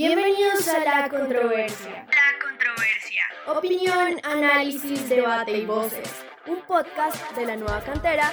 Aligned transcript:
Bienvenidos 0.00 0.68
a 0.68 0.78
La 0.84 1.08
Controversia. 1.08 2.06
La 2.06 2.38
controversia. 2.40 3.22
Opinión, 3.48 4.20
análisis, 4.22 5.08
debate 5.08 5.58
y 5.58 5.66
voces. 5.66 6.24
Un 6.46 6.60
podcast 6.62 7.36
de 7.36 7.44
la 7.44 7.56
nueva 7.56 7.80
cantera. 7.80 8.30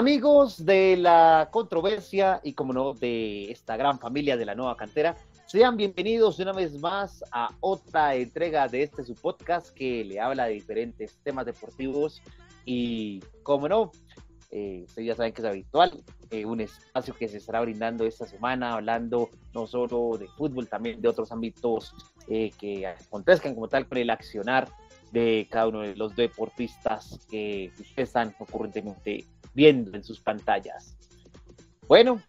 Amigos 0.00 0.64
de 0.64 0.96
la 0.96 1.50
controversia 1.52 2.40
y 2.42 2.54
como 2.54 2.72
no 2.72 2.94
de 2.94 3.50
esta 3.50 3.76
gran 3.76 3.98
familia 3.98 4.38
de 4.38 4.46
la 4.46 4.54
nueva 4.54 4.74
cantera, 4.74 5.14
sean 5.44 5.76
bienvenidos 5.76 6.38
una 6.38 6.54
vez 6.54 6.80
más 6.80 7.22
a 7.32 7.50
otra 7.60 8.14
entrega 8.14 8.66
de 8.66 8.84
este 8.84 9.04
su 9.04 9.14
podcast 9.14 9.68
que 9.74 10.02
le 10.02 10.18
habla 10.18 10.46
de 10.46 10.54
diferentes 10.54 11.18
temas 11.22 11.44
deportivos 11.44 12.22
y 12.64 13.20
como 13.42 13.68
no, 13.68 13.92
eh, 14.50 14.86
ya 14.96 15.14
saben 15.14 15.34
que 15.34 15.42
es 15.42 15.46
habitual, 15.46 16.02
eh, 16.30 16.46
un 16.46 16.62
espacio 16.62 17.14
que 17.14 17.28
se 17.28 17.36
estará 17.36 17.60
brindando 17.60 18.06
esta 18.06 18.26
semana 18.26 18.72
hablando 18.72 19.28
no 19.52 19.66
solo 19.66 20.16
de 20.16 20.28
fútbol, 20.28 20.66
también 20.66 21.02
de 21.02 21.08
otros 21.08 21.30
ámbitos 21.30 21.94
eh, 22.26 22.52
que 22.58 22.86
acontezcan 22.86 23.54
como 23.54 23.68
tal 23.68 23.86
con 23.86 23.98
el 23.98 24.08
accionar 24.08 24.66
de 25.12 25.46
cada 25.50 25.68
uno 25.68 25.82
de 25.82 25.94
los 25.94 26.16
deportistas 26.16 27.20
que 27.28 27.70
están 27.96 28.34
ocurrentemente 28.38 29.26
viendo 29.60 29.94
en 29.94 30.02
sus 30.02 30.20
pantallas. 30.20 30.96
Bueno, 31.86 32.22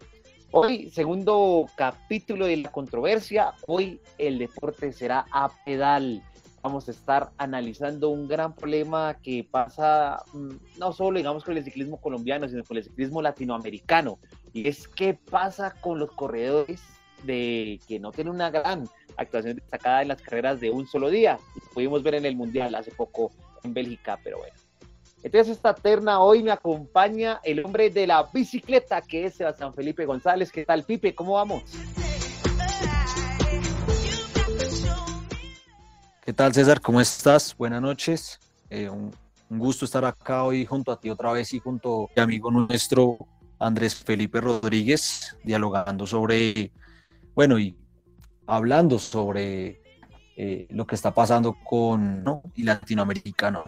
hoy 0.51 0.89
segundo 0.89 1.65
capítulo 1.77 2.45
de 2.45 2.57
la 2.57 2.69
controversia, 2.69 3.53
hoy 3.67 4.01
el 4.17 4.37
deporte 4.37 4.91
será 4.91 5.25
a 5.31 5.49
pedal. 5.63 6.21
Vamos 6.61 6.89
a 6.89 6.91
estar 6.91 7.31
analizando 7.37 8.09
un 8.09 8.27
gran 8.27 8.53
problema 8.53 9.17
que 9.23 9.47
pasa 9.49 10.21
mm, 10.33 10.55
no 10.77 10.91
solo 10.91 11.19
digamos 11.19 11.45
con 11.45 11.55
el 11.55 11.63
ciclismo 11.63 12.01
colombiano, 12.01 12.49
sino 12.49 12.65
con 12.65 12.75
el 12.75 12.83
ciclismo 12.83 13.21
latinoamericano. 13.21 14.19
Y 14.51 14.67
es 14.67 14.89
qué 14.89 15.13
pasa 15.13 15.73
con 15.79 15.99
los 15.99 16.11
corredores 16.11 16.81
de 17.23 17.79
que 17.87 17.97
no 17.97 18.11
tienen 18.11 18.33
una 18.33 18.49
gran 18.49 18.89
actuación 19.15 19.55
destacada 19.55 20.01
en 20.01 20.09
las 20.09 20.21
carreras 20.21 20.59
de 20.59 20.69
un 20.69 20.85
solo 20.85 21.09
día. 21.09 21.39
Lo 21.55 21.71
pudimos 21.75 22.03
ver 22.03 22.15
en 22.15 22.25
el 22.25 22.35
Mundial 22.35 22.75
hace 22.75 22.91
poco 22.91 23.31
en 23.63 23.73
Bélgica, 23.73 24.19
pero 24.21 24.39
bueno. 24.39 24.60
Entonces 25.23 25.55
esta 25.55 25.75
terna 25.75 26.19
hoy 26.19 26.41
me 26.41 26.51
acompaña 26.51 27.39
el 27.43 27.63
hombre 27.63 27.91
de 27.91 28.07
la 28.07 28.27
bicicleta 28.33 29.01
que 29.01 29.25
es 29.25 29.35
Sebastián 29.35 29.73
Felipe 29.73 30.05
González. 30.05 30.51
¿Qué 30.51 30.65
tal, 30.65 30.83
Pipe? 30.83 31.13
¿Cómo 31.13 31.33
vamos? 31.33 31.63
¿Qué 36.25 36.33
tal, 36.33 36.53
César? 36.53 36.81
¿Cómo 36.81 36.99
estás? 36.99 37.55
Buenas 37.55 37.81
noches. 37.81 38.39
Eh, 38.69 38.89
un, 38.89 39.11
gusto 39.49 39.85
estar 39.85 40.05
acá 40.05 40.43
hoy 40.43 40.65
junto 40.65 40.91
a 40.91 40.99
ti 40.99 41.09
otra 41.09 41.33
vez 41.33 41.53
y 41.53 41.59
junto 41.59 42.05
a 42.05 42.11
mi 42.15 42.21
amigo 42.21 42.49
nuestro 42.49 43.17
Andrés 43.59 43.95
Felipe 43.95 44.39
Rodríguez, 44.39 45.37
dialogando 45.43 46.07
sobre, 46.07 46.71
bueno, 47.35 47.59
y 47.59 47.75
hablando 48.47 48.97
sobre 48.97 49.81
eh, 50.37 50.67
lo 50.69 50.87
que 50.87 50.95
está 50.95 51.13
pasando 51.13 51.57
con 51.63 52.23
¿no? 52.23 52.41
y 52.55 52.63
latinoamericano. 52.63 53.65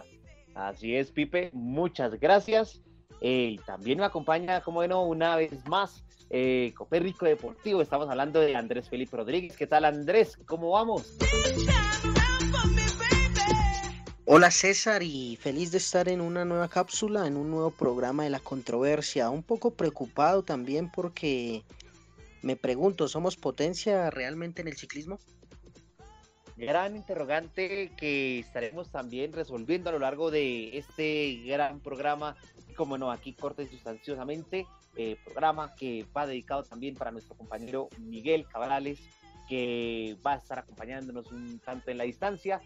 Así 0.54 0.94
es, 0.94 1.10
Pipe, 1.10 1.50
muchas 1.52 2.18
gracias. 2.20 2.80
Eh, 3.20 3.56
también 3.66 3.98
me 3.98 4.04
acompaña, 4.04 4.60
como 4.60 4.86
no, 4.86 5.04
una 5.04 5.36
vez 5.36 5.66
más, 5.66 6.04
eh, 6.30 6.72
Copérnico 6.76 7.26
Deportivo. 7.26 7.82
Estamos 7.82 8.08
hablando 8.08 8.40
de 8.40 8.54
Andrés 8.54 8.88
Felipe 8.88 9.16
Rodríguez. 9.16 9.56
¿Qué 9.56 9.66
tal, 9.66 9.84
Andrés? 9.84 10.38
¿Cómo 10.46 10.70
vamos? 10.70 11.16
Hola 14.26 14.50
César 14.50 15.02
y 15.02 15.36
feliz 15.36 15.70
de 15.70 15.78
estar 15.78 16.08
en 16.08 16.22
una 16.22 16.46
nueva 16.46 16.68
cápsula, 16.68 17.26
en 17.26 17.36
un 17.36 17.50
nuevo 17.50 17.70
programa 17.70 18.24
de 18.24 18.30
la 18.30 18.40
controversia. 18.40 19.28
Un 19.30 19.42
poco 19.42 19.72
preocupado 19.72 20.42
también 20.42 20.90
porque 20.90 21.62
me 22.40 22.56
pregunto, 22.56 23.06
¿somos 23.06 23.36
potencia 23.36 24.10
realmente 24.10 24.62
en 24.62 24.68
el 24.68 24.76
ciclismo? 24.76 25.18
Gran 26.56 26.94
interrogante 26.94 27.90
que 27.96 28.38
estaremos 28.38 28.90
también 28.90 29.32
resolviendo 29.32 29.90
a 29.90 29.92
lo 29.92 29.98
largo 29.98 30.30
de 30.30 30.78
este 30.78 31.42
gran 31.44 31.80
programa. 31.80 32.36
Como 32.76 32.96
no, 32.96 33.10
aquí 33.10 33.32
corta 33.32 33.62
y 33.62 33.66
sustanciosamente, 33.66 34.66
eh, 34.96 35.16
programa 35.24 35.74
que 35.74 36.06
va 36.16 36.26
dedicado 36.26 36.62
también 36.62 36.94
para 36.94 37.10
nuestro 37.10 37.36
compañero 37.36 37.88
Miguel 37.98 38.46
Cabrales, 38.46 39.00
que 39.48 40.16
va 40.24 40.34
a 40.34 40.36
estar 40.36 40.60
acompañándonos 40.60 41.30
un 41.32 41.58
tanto 41.58 41.90
en 41.90 41.98
la 41.98 42.04
distancia, 42.04 42.60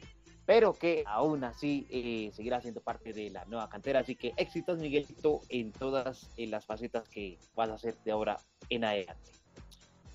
pero 0.44 0.74
que 0.74 1.02
aún 1.06 1.44
así 1.44 1.86
eh, 1.90 2.30
seguirá 2.34 2.60
siendo 2.60 2.82
parte 2.82 3.12
de 3.14 3.30
la 3.30 3.44
nueva 3.46 3.70
cantera. 3.70 4.00
Así 4.00 4.16
que 4.16 4.34
éxitos, 4.36 4.78
Miguelito, 4.78 5.40
en 5.48 5.72
todas 5.72 6.28
las 6.36 6.66
facetas 6.66 7.08
que 7.08 7.38
vas 7.54 7.70
a 7.70 7.74
hacer 7.74 7.96
de 8.04 8.12
ahora 8.12 8.38
en 8.68 8.84
adelante. 8.84 9.32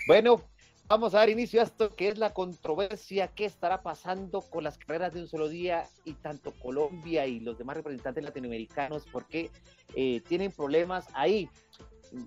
Bueno, 0.07 0.41
vamos 0.87 1.13
a 1.13 1.19
dar 1.19 1.29
inicio 1.29 1.61
a 1.61 1.63
esto 1.63 1.95
que 1.95 2.09
es 2.09 2.17
la 2.17 2.33
controversia 2.33 3.27
que 3.27 3.45
estará 3.45 3.81
pasando 3.81 4.41
con 4.41 4.63
las 4.63 4.77
carreras 4.77 5.13
de 5.13 5.21
un 5.21 5.27
solo 5.27 5.49
día 5.49 5.87
y 6.05 6.13
tanto 6.13 6.51
Colombia 6.61 7.25
y 7.25 7.39
los 7.39 7.57
demás 7.57 7.77
representantes 7.77 8.23
latinoamericanos 8.23 9.05
porque 9.11 9.49
eh, 9.95 10.21
tienen 10.27 10.51
problemas 10.51 11.07
ahí. 11.13 11.49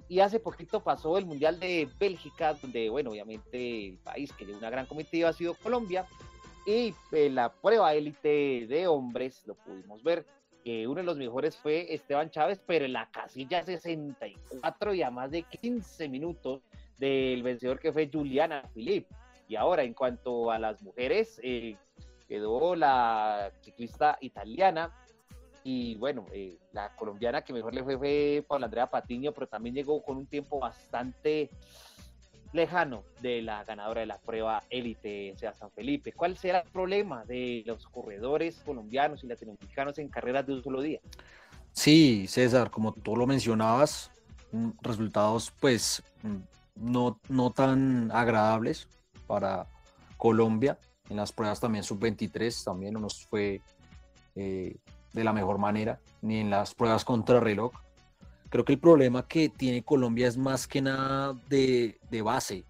Y 0.09 0.19
hace 0.19 0.41
poquito 0.41 0.83
pasó 0.83 1.17
el 1.17 1.27
Mundial 1.27 1.61
de 1.61 1.89
Bélgica, 1.97 2.55
donde, 2.55 2.91
bueno, 2.91 3.11
obviamente 3.11 3.91
el 3.91 3.99
país 3.99 4.33
que 4.33 4.45
de 4.45 4.55
una 4.55 4.69
gran 4.69 4.87
comitiva 4.87 5.29
ha 5.29 5.33
sido 5.33 5.55
Colombia, 5.55 6.07
y 6.67 6.93
eh, 7.13 7.31
la 7.31 7.53
prueba 7.53 7.95
élite 7.95 8.67
de 8.67 8.89
hombres, 8.89 9.47
lo 9.47 9.55
pudimos 9.55 10.03
ver, 10.03 10.27
que 10.67 10.89
uno 10.89 10.97
de 10.97 11.05
los 11.05 11.17
mejores 11.17 11.57
fue 11.57 11.95
Esteban 11.95 12.29
Chávez, 12.29 12.61
pero 12.67 12.85
en 12.85 12.93
la 12.93 13.09
casilla 13.13 13.65
64 13.65 14.95
y 14.95 15.03
a 15.05 15.13
más 15.13 15.31
de 15.31 15.45
15 15.45 16.09
minutos 16.09 16.61
del 16.99 17.45
vencedor 17.45 17.79
que 17.79 17.93
fue 17.93 18.11
Juliana 18.13 18.65
Filip. 18.75 19.07
Y 19.47 19.55
ahora, 19.55 19.85
en 19.85 19.95
cuanto 19.95 20.51
a 20.51 20.59
las 20.59 20.83
mujeres, 20.83 21.41
eh, 21.45 21.77
quedó 22.27 22.75
la 22.75 23.53
ciclista 23.61 24.19
italiana 24.21 24.93
y 25.63 25.95
bueno, 25.95 26.27
eh, 26.33 26.59
la 26.73 26.97
colombiana 26.97 27.43
que 27.43 27.53
mejor 27.53 27.73
le 27.73 27.85
fue 27.85 27.97
fue 27.97 28.45
Paula 28.49 28.65
Andrea 28.67 28.91
Patiño, 28.91 29.31
pero 29.31 29.47
también 29.47 29.77
llegó 29.77 30.03
con 30.03 30.17
un 30.17 30.27
tiempo 30.27 30.59
bastante 30.59 31.49
lejano 32.53 33.05
de 33.21 33.43
la 33.43 33.65
ganadora 33.65 34.01
de 34.01 34.07
la 34.07 34.19
prueba 34.19 34.63
élite, 34.71 35.35
sea 35.37 35.53
San 35.55 35.71
Felipe. 35.71 36.13
¿Cuál 36.13 36.37
será 36.37 36.61
el 36.61 36.71
problema 36.71 37.25
de 37.25 37.63
los 37.67 37.87
corredores 37.87 38.61
colombianos 38.65 39.25
y 39.25 39.27
latinoamericanos 39.27 39.99
en 39.99 40.09
carreras 40.09 40.47
de 40.47 40.55
un 40.55 40.63
solo 40.63 40.81
día? 40.81 41.01
Sí, 41.73 42.27
César, 42.29 42.71
como 42.71 42.93
tú 42.93 43.17
lo 43.17 43.27
mencionabas, 43.27 44.11
resultados 44.81 45.53
pues 45.61 46.03
no, 46.75 47.21
no 47.29 47.51
tan 47.51 48.11
agradables 48.13 48.89
para 49.27 49.67
Colombia. 50.17 50.79
En 51.09 51.17
las 51.17 51.33
pruebas 51.33 51.61
también 51.61 51.85
sub-23 51.85 52.65
también 52.65 52.95
no 52.95 53.01
nos 53.01 53.25
fue 53.27 53.61
eh, 54.35 54.77
de 55.13 55.25
la 55.25 55.33
mejor 55.33 55.59
manera, 55.59 56.01
ni 56.23 56.39
en 56.39 56.51
las 56.51 56.75
pruebas 56.75 57.05
contra 57.05 57.41
reloj. 57.41 57.73
Creo 58.57 58.65
que 58.65 58.73
el 58.73 58.79
problema 58.79 59.29
que 59.29 59.51
tiene 59.51 59.83
Colombia 59.83 60.27
es 60.27 60.39
más 60.39 60.67
que 60.67 60.81
nada 60.81 61.35
de, 61.47 61.99
de 62.11 62.23
base. 62.23 62.65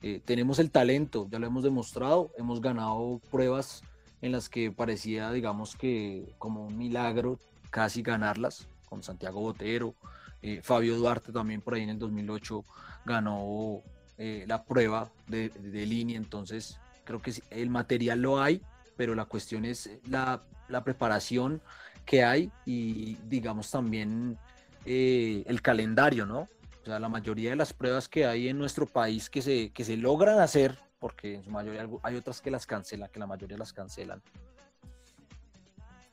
Eh, 0.00 0.22
tenemos 0.24 0.58
el 0.58 0.70
talento, 0.70 1.28
ya 1.30 1.38
lo 1.38 1.46
hemos 1.46 1.64
demostrado, 1.64 2.30
hemos 2.38 2.62
ganado 2.62 3.20
pruebas 3.30 3.82
en 4.22 4.32
las 4.32 4.48
que 4.48 4.72
parecía, 4.72 5.30
digamos 5.30 5.76
que 5.76 6.32
como 6.38 6.64
un 6.64 6.78
milagro 6.78 7.38
casi 7.68 8.00
ganarlas, 8.00 8.66
con 8.88 9.02
Santiago 9.02 9.42
Botero, 9.42 9.94
eh, 10.40 10.62
Fabio 10.62 10.96
Duarte 10.96 11.30
también 11.30 11.60
por 11.60 11.74
ahí 11.74 11.82
en 11.82 11.90
el 11.90 11.98
2008 11.98 12.64
ganó 13.04 13.82
eh, 14.16 14.46
la 14.48 14.64
prueba 14.64 15.12
de, 15.26 15.50
de, 15.50 15.84
línea, 15.84 16.16
entonces 16.16 16.80
creo 17.04 17.20
que 17.20 17.34
el 17.50 17.68
material 17.68 18.22
lo 18.22 18.40
hay, 18.40 18.62
pero 18.96 19.14
la 19.14 19.26
cuestión 19.26 19.66
es 19.66 19.90
la, 20.06 20.42
la 20.70 20.82
preparación 20.82 21.60
que 22.06 22.24
hay 22.24 22.50
y 22.64 23.16
digamos 23.28 23.70
también 23.70 24.38
eh, 24.84 25.44
el 25.46 25.62
calendario, 25.62 26.26
¿no? 26.26 26.48
O 26.82 26.84
sea, 26.84 26.98
la 26.98 27.08
mayoría 27.08 27.50
de 27.50 27.56
las 27.56 27.72
pruebas 27.72 28.08
que 28.08 28.26
hay 28.26 28.48
en 28.48 28.58
nuestro 28.58 28.86
país 28.86 29.30
que 29.30 29.40
se, 29.40 29.70
que 29.70 29.84
se 29.84 29.96
logran 29.96 30.40
hacer, 30.40 30.76
porque 30.98 31.36
en 31.36 31.44
su 31.44 31.50
mayoría 31.50 31.86
hay 32.02 32.16
otras 32.16 32.40
que 32.40 32.50
las 32.50 32.66
cancelan, 32.66 33.08
que 33.10 33.20
la 33.20 33.26
mayoría 33.26 33.56
las 33.56 33.72
cancelan. 33.72 34.20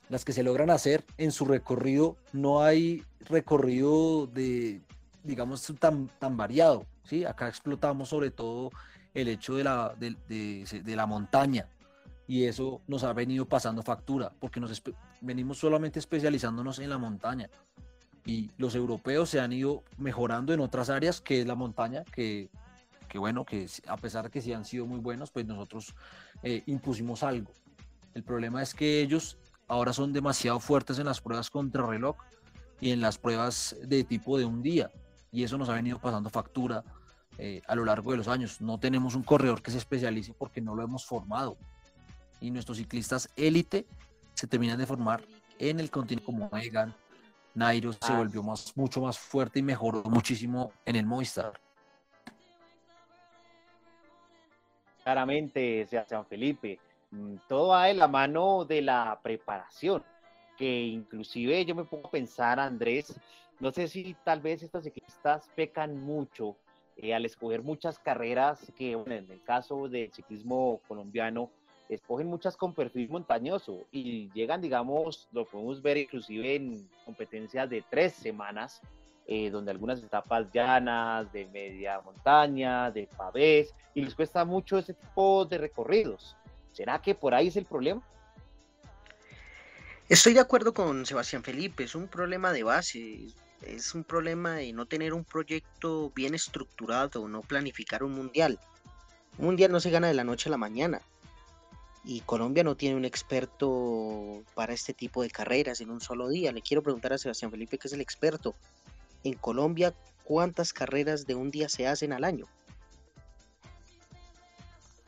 Las 0.09 0.25
que 0.25 0.33
se 0.33 0.43
logran 0.43 0.69
hacer 0.69 1.03
en 1.17 1.31
su 1.31 1.45
recorrido, 1.45 2.17
no 2.33 2.61
hay 2.61 3.03
recorrido 3.21 4.27
de, 4.27 4.81
digamos, 5.23 5.65
tan, 5.79 6.07
tan 6.19 6.37
variado. 6.37 6.85
¿sí? 7.03 7.25
Acá 7.25 7.47
explotamos 7.47 8.09
sobre 8.09 8.29
todo 8.29 8.71
el 9.15 9.27
hecho 9.27 9.55
de 9.55 9.63
la, 9.63 9.95
de, 9.99 10.15
de, 10.27 10.81
de 10.83 10.95
la 10.95 11.07
montaña. 11.07 11.67
y 12.27 12.45
eso 12.45 12.81
nos 12.87 13.03
ha 13.03 13.11
venido 13.13 13.47
pasando 13.47 13.81
factura, 13.81 14.31
porque 14.39 14.59
nos 14.59 14.83
venimos 15.19 15.57
solamente 15.57 15.97
especializándonos 15.97 16.77
en 16.77 16.89
la 16.91 16.99
montaña 16.99 17.49
y 18.29 18.51
los 18.59 18.75
europeos 18.75 19.27
se 19.27 19.39
han 19.39 19.51
ido 19.51 19.83
mejorando 19.97 20.53
en 20.53 20.59
otras 20.59 20.91
áreas 20.91 21.19
que 21.19 21.41
es 21.41 21.47
la 21.47 21.55
montaña, 21.55 22.03
que, 22.03 22.51
que 23.07 23.17
bueno, 23.17 23.43
que 23.43 23.65
a 23.87 23.97
pesar 23.97 24.25
de 24.25 24.29
que 24.29 24.39
sí 24.39 24.53
han 24.53 24.65
sido 24.65 24.85
muy 24.85 24.99
buenos, 24.99 25.31
pues 25.31 25.47
nosotros 25.47 25.95
eh, 26.43 26.61
impusimos 26.67 27.23
algo. 27.23 27.51
El 28.13 28.23
problema 28.23 28.61
es 28.61 28.75
que 28.75 29.01
ellos 29.01 29.39
ahora 29.67 29.93
son 29.93 30.13
demasiado 30.13 30.59
fuertes 30.59 30.99
en 30.99 31.07
las 31.07 31.21
pruebas 31.21 31.49
contra 31.49 31.87
reloj 31.87 32.17
y 32.79 32.91
en 32.91 33.01
las 33.01 33.17
pruebas 33.17 33.75
de 33.81 34.03
tipo 34.03 34.37
de 34.37 34.45
un 34.45 34.61
día, 34.61 34.91
y 35.31 35.43
eso 35.43 35.57
nos 35.57 35.67
ha 35.69 35.73
venido 35.73 35.97
pasando 35.97 36.29
factura 36.29 36.83
eh, 37.39 37.63
a 37.67 37.73
lo 37.73 37.83
largo 37.83 38.11
de 38.11 38.17
los 38.17 38.27
años. 38.27 38.61
No 38.61 38.79
tenemos 38.79 39.15
un 39.15 39.23
corredor 39.23 39.63
que 39.63 39.71
se 39.71 39.79
especialice 39.79 40.35
porque 40.37 40.61
no 40.61 40.75
lo 40.75 40.83
hemos 40.83 41.03
formado. 41.03 41.57
Y 42.41 42.51
nuestros 42.51 42.77
ciclistas 42.77 43.27
élite 43.35 43.87
se 44.35 44.45
terminan 44.45 44.77
de 44.77 44.85
formar 44.85 45.23
en 45.57 45.79
el 45.79 45.89
continente 45.89 46.25
como 46.25 46.47
Egan, 46.55 46.93
Nairo 47.59 47.91
se 47.91 47.99
Ah. 48.13 48.17
volvió 48.17 48.41
más, 48.41 48.75
mucho 48.77 49.01
más 49.01 49.19
fuerte 49.19 49.59
y 49.59 49.61
mejoró 49.61 50.01
muchísimo 50.05 50.71
en 50.85 50.95
el 50.95 51.05
Movistar. 51.05 51.59
Claramente, 55.03 55.85
Sebastián 55.87 56.25
Felipe, 56.25 56.79
mm, 57.11 57.35
todo 57.47 57.69
va 57.69 57.85
de 57.87 57.95
la 57.95 58.07
mano 58.07 58.63
de 58.63 58.81
la 58.81 59.19
preparación, 59.21 60.03
que 60.57 60.83
inclusive 60.83 61.65
yo 61.65 61.75
me 61.75 61.83
pongo 61.83 62.07
a 62.07 62.11
pensar, 62.11 62.59
Andrés, 62.59 63.19
no 63.59 63.71
sé 63.71 63.87
si 63.87 64.15
tal 64.23 64.39
vez 64.41 64.63
estos 64.63 64.83
ciclistas 64.85 65.49
pecan 65.55 65.97
mucho 65.97 66.55
eh, 66.95 67.13
al 67.13 67.25
escoger 67.25 67.61
muchas 67.63 67.97
carreras 67.99 68.71
que, 68.77 68.95
bueno, 68.95 69.15
en 69.15 69.31
el 69.31 69.41
caso 69.43 69.87
del 69.87 70.11
ciclismo 70.13 70.81
colombiano, 70.87 71.49
escogen 71.89 72.27
muchas 72.27 72.55
con 72.55 72.73
perfil 72.73 73.09
montañoso 73.09 73.87
y 73.91 74.31
llegan, 74.31 74.61
digamos, 74.61 75.27
lo 75.31 75.45
podemos 75.45 75.81
ver 75.81 75.97
inclusive 75.97 76.55
en 76.55 76.87
competencias 77.03 77.69
de 77.69 77.83
tres 77.89 78.13
semanas, 78.13 78.81
eh, 79.25 79.49
donde 79.49 79.71
algunas 79.71 80.01
etapas 80.01 80.47
llanas, 80.53 81.31
de 81.33 81.47
media 81.47 81.99
montaña, 82.01 82.91
de 82.91 83.07
pavés, 83.17 83.73
y 83.95 84.01
les 84.01 84.13
cuesta 84.15 84.45
mucho 84.45 84.77
ese 84.77 84.93
tipo 84.93 85.45
de 85.45 85.57
recorridos. 85.57 86.35
¿Será 86.71 87.01
que 87.01 87.15
por 87.15 87.33
ahí 87.33 87.47
es 87.47 87.57
el 87.57 87.65
problema? 87.65 88.01
Estoy 90.07 90.33
de 90.33 90.39
acuerdo 90.39 90.73
con 90.73 91.05
Sebastián 91.05 91.43
Felipe, 91.43 91.83
es 91.83 91.95
un 91.95 92.07
problema 92.07 92.51
de 92.51 92.63
base, 92.63 93.27
es 93.61 93.93
un 93.93 94.03
problema 94.03 94.55
de 94.55 94.73
no 94.73 94.85
tener 94.85 95.13
un 95.13 95.23
proyecto 95.23 96.11
bien 96.15 96.33
estructurado, 96.33 97.27
no 97.27 97.41
planificar 97.41 98.03
un 98.03 98.13
mundial. 98.13 98.59
Un 99.37 99.45
mundial 99.45 99.71
no 99.71 99.79
se 99.79 99.91
gana 99.91 100.07
de 100.07 100.13
la 100.13 100.23
noche 100.23 100.49
a 100.49 100.51
la 100.51 100.57
mañana. 100.57 101.01
Y 102.09 102.21
Colombia 102.21 102.63
no 102.63 102.75
tiene 102.75 102.95
un 102.95 103.05
experto 103.05 104.41
para 104.55 104.73
este 104.73 104.95
tipo 104.95 105.21
de 105.21 105.29
carreras 105.29 105.79
en 105.79 105.91
un 105.91 106.01
solo 106.01 106.27
día. 106.27 106.51
Le 106.51 106.63
quiero 106.63 106.81
preguntar 106.81 107.13
a 107.13 107.19
Sebastián 107.19 107.51
Felipe, 107.51 107.77
que 107.77 107.87
es 107.87 107.93
el 107.93 108.01
experto. 108.01 108.55
En 109.23 109.35
Colombia, 109.35 109.93
¿cuántas 110.23 110.73
carreras 110.73 111.27
de 111.27 111.35
un 111.35 111.51
día 111.51 111.69
se 111.69 111.85
hacen 111.85 112.11
al 112.11 112.23
año? 112.23 112.47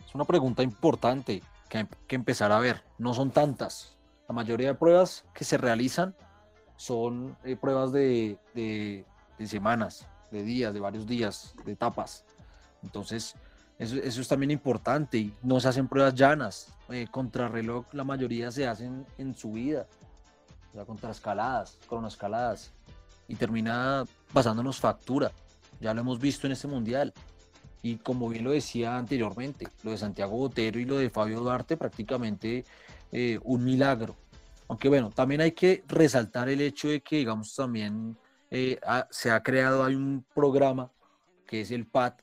Es 0.08 0.14
una 0.14 0.26
pregunta 0.26 0.62
importante 0.62 1.42
que 1.70 1.80
hay 1.80 1.88
que 2.08 2.16
empezar 2.16 2.52
a 2.52 2.60
ver. 2.60 2.84
No 3.00 3.16
son 3.16 3.32
tantas. 3.32 3.98
La 4.30 4.36
mayoría 4.36 4.68
de 4.68 4.76
pruebas 4.76 5.26
que 5.34 5.44
se 5.44 5.58
realizan 5.58 6.16
son 6.76 7.36
eh, 7.44 7.56
pruebas 7.56 7.92
de, 7.92 8.38
semanas, 9.44 10.08
de 10.30 10.44
días, 10.44 10.72
de 10.72 10.80
varios 10.80 11.08
días, 11.08 11.56
de 11.66 11.72
etapas. 11.72 12.26
Entonces, 12.84 13.34
eso, 13.84 13.96
eso 13.98 14.22
es 14.22 14.28
también 14.28 14.52
importante. 14.52 15.18
Y 15.18 15.34
no 15.44 15.60
se 15.60 15.68
hacen 15.68 15.88
pruebas 15.88 16.14
llanas. 16.16 16.68
Eh, 16.90 17.08
contrarreloj, 17.10 17.86
la 17.94 18.04
mayoría 18.04 18.52
se 18.52 18.68
hacen 18.68 19.06
en 19.18 19.34
subida, 19.36 19.88
o 20.72 20.74
sea, 20.74 20.86
contraescaladas, 20.86 21.78
cronoescaladas. 21.88 22.72
Y 23.28 23.36
termina 23.36 24.06
pasándonos 24.34 24.80
factura. 24.80 25.32
Ya 25.80 25.94
lo 25.94 26.02
hemos 26.02 26.20
visto 26.20 26.48
en 26.48 26.54
este 26.54 26.68
mundial. 26.68 27.14
Y 27.82 27.96
como 27.96 28.30
bien 28.30 28.44
lo 28.44 28.52
decía 28.52 28.98
anteriormente, 28.98 29.68
lo 29.84 29.92
de 29.92 29.98
Santiago 29.98 30.38
Botero 30.38 30.80
y 30.80 30.86
lo 30.86 30.98
de 30.98 31.10
Fabio 31.10 31.40
Duarte 31.40 31.78
prácticamente 31.78 32.64
eh, 33.12 33.40
un 33.44 33.64
milagro. 33.64 34.16
Aunque 34.68 34.88
bueno, 34.88 35.10
también 35.10 35.42
hay 35.42 35.54
que 35.54 35.84
resaltar 35.88 36.48
el 36.50 36.62
hecho 36.62 36.90
de 36.90 37.02
que, 37.02 37.18
digamos, 37.18 37.56
también 37.56 38.16
eh, 38.52 38.80
ha- 38.86 39.08
se 39.10 39.32
ha 39.32 39.42
creado, 39.42 39.84
hay 39.84 39.96
un 39.96 40.24
programa 40.36 40.92
que 41.48 41.62
es 41.62 41.72
el 41.72 41.88
PAT, 41.88 42.22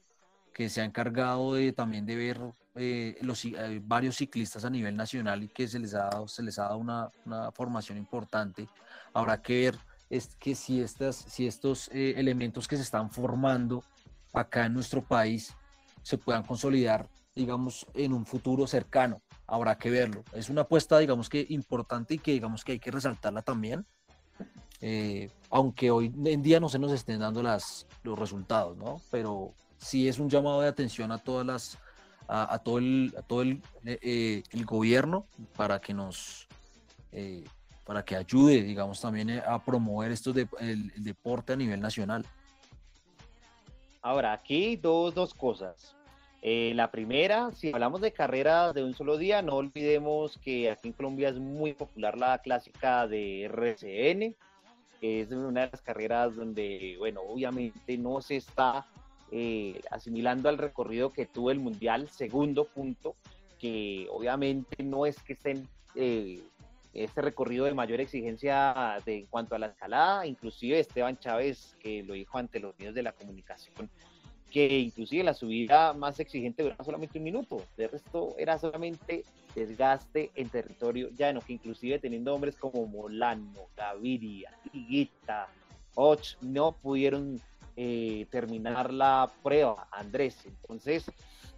que 0.59 0.69
se 0.69 0.81
ha 0.81 0.85
encargado 0.85 1.55
de 1.55 1.73
también 1.73 2.05
de 2.05 2.17
ver 2.17 2.41
eh, 2.75 3.17
los, 3.21 3.45
eh, 3.45 3.81
varios 3.81 4.17
ciclistas 4.17 4.65
a 4.65 4.71
nivel 4.71 4.97
nacional 4.97 5.45
y 5.45 5.49
que 5.49 5.69
se 5.69 5.79
les 5.79 5.95
ha 5.95 6.07
dado, 6.11 6.27
se 6.27 6.43
les 6.43 6.59
ha 6.59 6.65
dado 6.65 6.79
una, 6.79 7.13
una 7.27 7.53
formación 7.53 7.97
importante. 7.97 8.67
Habrá 9.15 9.41
que 9.41 9.61
ver 9.61 9.79
es 10.11 10.35
que 10.35 10.57
si, 10.57 10.81
estas, 10.81 11.15
si 11.15 11.47
estos 11.47 11.89
eh, 11.93 12.15
elementos 12.17 12.67
que 12.67 12.75
se 12.75 12.83
están 12.83 13.09
formando 13.13 13.85
acá 14.33 14.67
en 14.67 14.75
nuestro 14.75 15.01
país 15.01 15.55
se 16.03 16.19
puedan 16.19 16.43
consolidar, 16.43 17.09
digamos, 17.37 17.87
en 17.95 18.13
un 18.13 18.27
futuro 18.27 18.67
cercano. 18.67 19.23
Habrá 19.47 19.79
que 19.79 19.91
verlo. 19.91 20.25
Es 20.33 20.51
una 20.51 20.63
apuesta, 20.63 20.99
digamos 20.99 21.29
que 21.29 21.47
importante 21.51 22.15
y 22.15 22.19
que 22.19 22.33
digamos 22.33 22.65
que 22.65 22.73
hay 22.73 22.81
que 22.81 22.91
resaltarla 22.91 23.43
también. 23.43 23.87
eh, 24.81 25.31
aunque 25.51 25.93
hoy 25.93 26.13
en 26.25 26.43
día 26.43 26.59
no 26.59 26.69
se 26.69 26.81
nos 26.81 26.91
estén 26.91 27.21
dando 27.21 27.45
las, 27.45 27.87
los 28.03 28.19
resultados, 28.19 28.77
¿no? 28.77 29.01
Pero 29.13 29.55
sí 29.79 30.09
es 30.09 30.19
un 30.19 30.29
llamado 30.29 30.61
de 30.61 30.69
atención 30.69 31.11
a 31.13 31.19
todas 31.19 31.47
las, 31.47 31.79
a, 32.27 32.59
todo 32.59 32.79
el, 32.79 33.15
a 33.17 33.23
todo 33.23 33.43
el, 33.43 33.63
eh, 33.85 33.99
eh, 34.03 34.43
el 34.51 34.65
gobierno 34.67 35.27
para 35.57 35.81
que 35.81 35.95
nos, 35.95 36.47
eh, 37.13 37.45
para 37.85 38.05
que 38.05 38.17
ayude, 38.17 38.63
digamos, 38.63 39.01
también 39.01 39.31
eh, 39.31 39.43
a 39.47 39.63
promover 39.65 40.13
estos 40.13 40.35
de- 40.35 40.49
el- 40.61 40.93
deporte 41.03 41.55
a 41.55 41.57
nivel 41.57 41.81
nacional. 41.81 42.27
Ahora, 44.03 44.33
aquí 44.33 44.77
dos, 44.77 45.15
dos 45.15 45.35
cosas. 45.35 45.95
La 46.41 46.91
primera, 46.93 47.51
si 47.53 47.73
hablamos 47.73 48.01
de 48.01 48.13
carreras 48.13 48.73
de 48.73 48.85
un 48.85 48.95
solo 48.95 49.19
día, 49.19 49.43
no 49.43 49.57
olvidemos 49.57 50.39
que 50.39 50.71
aquí 50.71 50.89
en 50.89 50.95
Colombia 50.95 51.31
es 51.31 51.39
muy 51.39 51.73
popular 51.75 52.17
la 52.17 52.39
clásica 52.39 53.09
de 53.09 53.43
RCN. 53.47 54.37
Es 55.01 55.31
una 55.33 55.63
de 55.63 55.71
las 55.73 55.83
carreras 55.83 56.37
donde, 56.37 56.95
bueno, 56.99 57.23
obviamente 57.23 57.99
no 57.99 58.21
se 58.23 58.37
está 58.37 58.87
eh, 59.31 59.81
asimilando 59.91 60.49
al 60.49 60.59
recorrido 60.59 61.13
que 61.13 61.27
tuvo 61.27 61.51
el 61.51 61.61
Mundial. 61.61 62.09
Segundo 62.09 62.65
punto, 62.65 63.17
que 63.59 64.07
obviamente 64.11 64.83
no 64.83 65.07
es 65.07 65.23
que 65.23 65.35
estén 65.35 65.69
eh, 65.95 66.41
este 66.95 67.23
recorrido 67.23 67.65
de 67.67 67.75
mayor 67.75 68.01
exigencia 68.01 69.01
de, 69.05 69.19
en 69.19 69.27
cuanto 69.27 69.55
a 69.55 69.59
la 69.59 69.67
escalada, 69.67 70.27
inclusive 70.27 70.81
Esteban 70.81 71.19
Chávez, 71.19 71.77
que 71.81 72.03
lo 72.03 72.15
dijo 72.15 72.39
ante 72.39 72.61
los 72.61 72.79
medios 72.79 72.95
de 72.95 73.03
la 73.03 73.13
comunicación, 73.13 73.91
que 74.51 74.79
inclusive 74.79 75.23
la 75.25 75.35
subida 75.35 75.93
más 75.93 76.19
exigente 76.21 76.63
duraba 76.63 76.85
solamente 76.85 77.19
un 77.19 77.25
minuto, 77.25 77.63
de 77.77 77.89
resto 77.89 78.35
era 78.39 78.59
solamente 78.59 79.25
desgaste 79.55 80.31
en 80.35 80.49
territorio 80.49 81.11
llano, 81.11 81.41
que 81.41 81.55
inclusive 81.55 81.99
teniendo 81.99 82.35
hombres 82.35 82.57
como 82.57 82.87
Molano, 82.87 83.69
Gaviria, 83.77 84.53
Higuita, 84.73 85.49
Och, 85.95 86.21
no 86.41 86.73
pudieron 86.73 87.41
eh, 87.81 88.27
terminar 88.29 88.93
la 88.93 89.31
prueba, 89.41 89.87
Andrés. 89.93 90.45
Entonces, 90.45 91.09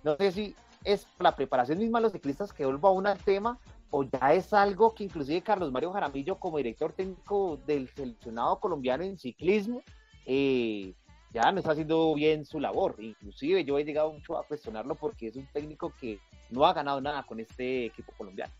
no 0.05 0.17
sé 0.17 0.33
si 0.33 0.55
es 0.85 1.07
la 1.19 1.35
preparación 1.35 1.79
misma 1.79 1.99
de 1.99 2.03
los 2.03 2.13
ciclistas 2.13 2.53
que 2.53 2.67
vuelva 2.67 2.91
aún 2.91 3.07
al 3.07 3.17
tema 3.17 3.59
o 3.89 4.03
ya 4.03 4.35
es 4.35 4.53
algo 4.53 4.95
que 4.95 5.05
inclusive 5.05 5.41
Carlos 5.41 5.73
Mario 5.73 5.93
Jaramillo 5.93 6.39
como 6.39 6.59
director 6.59 6.93
técnico 6.93 7.59
del 7.67 7.89
seleccionado 7.89 8.61
colombiano 8.61 9.03
en 9.03 9.19
ciclismo 9.19 9.83
eh, 10.27 10.93
ya 11.33 11.51
no 11.53 11.59
está 11.59 11.73
haciendo 11.73 12.15
bien 12.15 12.45
su 12.45 12.61
labor. 12.61 12.97
Inclusive 12.99 13.65
yo 13.65 13.79
he 13.79 13.85
llegado 13.85 14.13
mucho 14.13 14.37
a 14.37 14.47
cuestionarlo 14.47 14.97
porque 14.97 15.29
es 15.29 15.37
un 15.37 15.47
técnico 15.47 15.95
que 15.99 16.19
no 16.51 16.67
ha 16.67 16.75
ganado 16.75 17.01
nada 17.01 17.23
con 17.23 17.41
este 17.41 17.87
equipo 17.87 18.13
colombiano. 18.19 18.53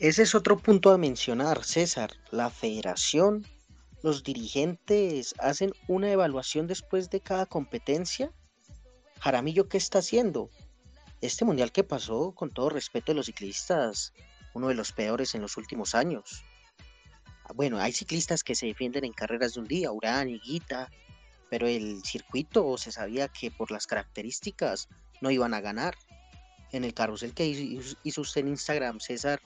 Ese 0.00 0.24
es 0.24 0.34
otro 0.34 0.56
punto 0.56 0.90
a 0.90 0.98
mencionar, 0.98 1.62
César. 1.62 2.10
La 2.32 2.50
federación, 2.50 3.46
los 4.02 4.24
dirigentes 4.24 5.34
hacen 5.38 5.72
una 5.88 6.10
evaluación 6.10 6.66
después 6.66 7.08
de 7.10 7.20
cada 7.20 7.46
competencia. 7.46 8.32
Jaramillo, 9.20 9.68
¿qué 9.68 9.78
está 9.78 10.00
haciendo? 10.00 10.50
Este 11.20 11.44
mundial 11.44 11.70
que 11.70 11.84
pasó, 11.84 12.32
con 12.34 12.50
todo 12.50 12.68
respeto 12.70 13.12
de 13.12 13.16
los 13.16 13.26
ciclistas, 13.26 14.12
uno 14.54 14.68
de 14.68 14.74
los 14.74 14.92
peores 14.92 15.34
en 15.34 15.42
los 15.42 15.56
últimos 15.56 15.94
años. 15.94 16.44
Ah, 17.44 17.52
Bueno, 17.54 17.78
hay 17.78 17.92
ciclistas 17.92 18.42
que 18.42 18.56
se 18.56 18.66
defienden 18.66 19.04
en 19.04 19.12
carreras 19.12 19.54
de 19.54 19.60
un 19.60 19.68
día, 19.68 19.92
Urán, 19.92 20.28
Higuita, 20.28 20.90
pero 21.48 21.68
el 21.68 22.02
circuito 22.04 22.76
se 22.78 22.90
sabía 22.90 23.28
que 23.28 23.50
por 23.50 23.70
las 23.70 23.86
características 23.86 24.88
no 25.20 25.30
iban 25.30 25.54
a 25.54 25.60
ganar. 25.60 25.94
En 26.72 26.84
el 26.84 26.94
carrusel 26.94 27.34
que 27.34 27.46
hizo 27.46 27.96
hizo 28.02 28.20
usted 28.22 28.40
en 28.40 28.48
Instagram, 28.48 28.98
César, 28.98 29.40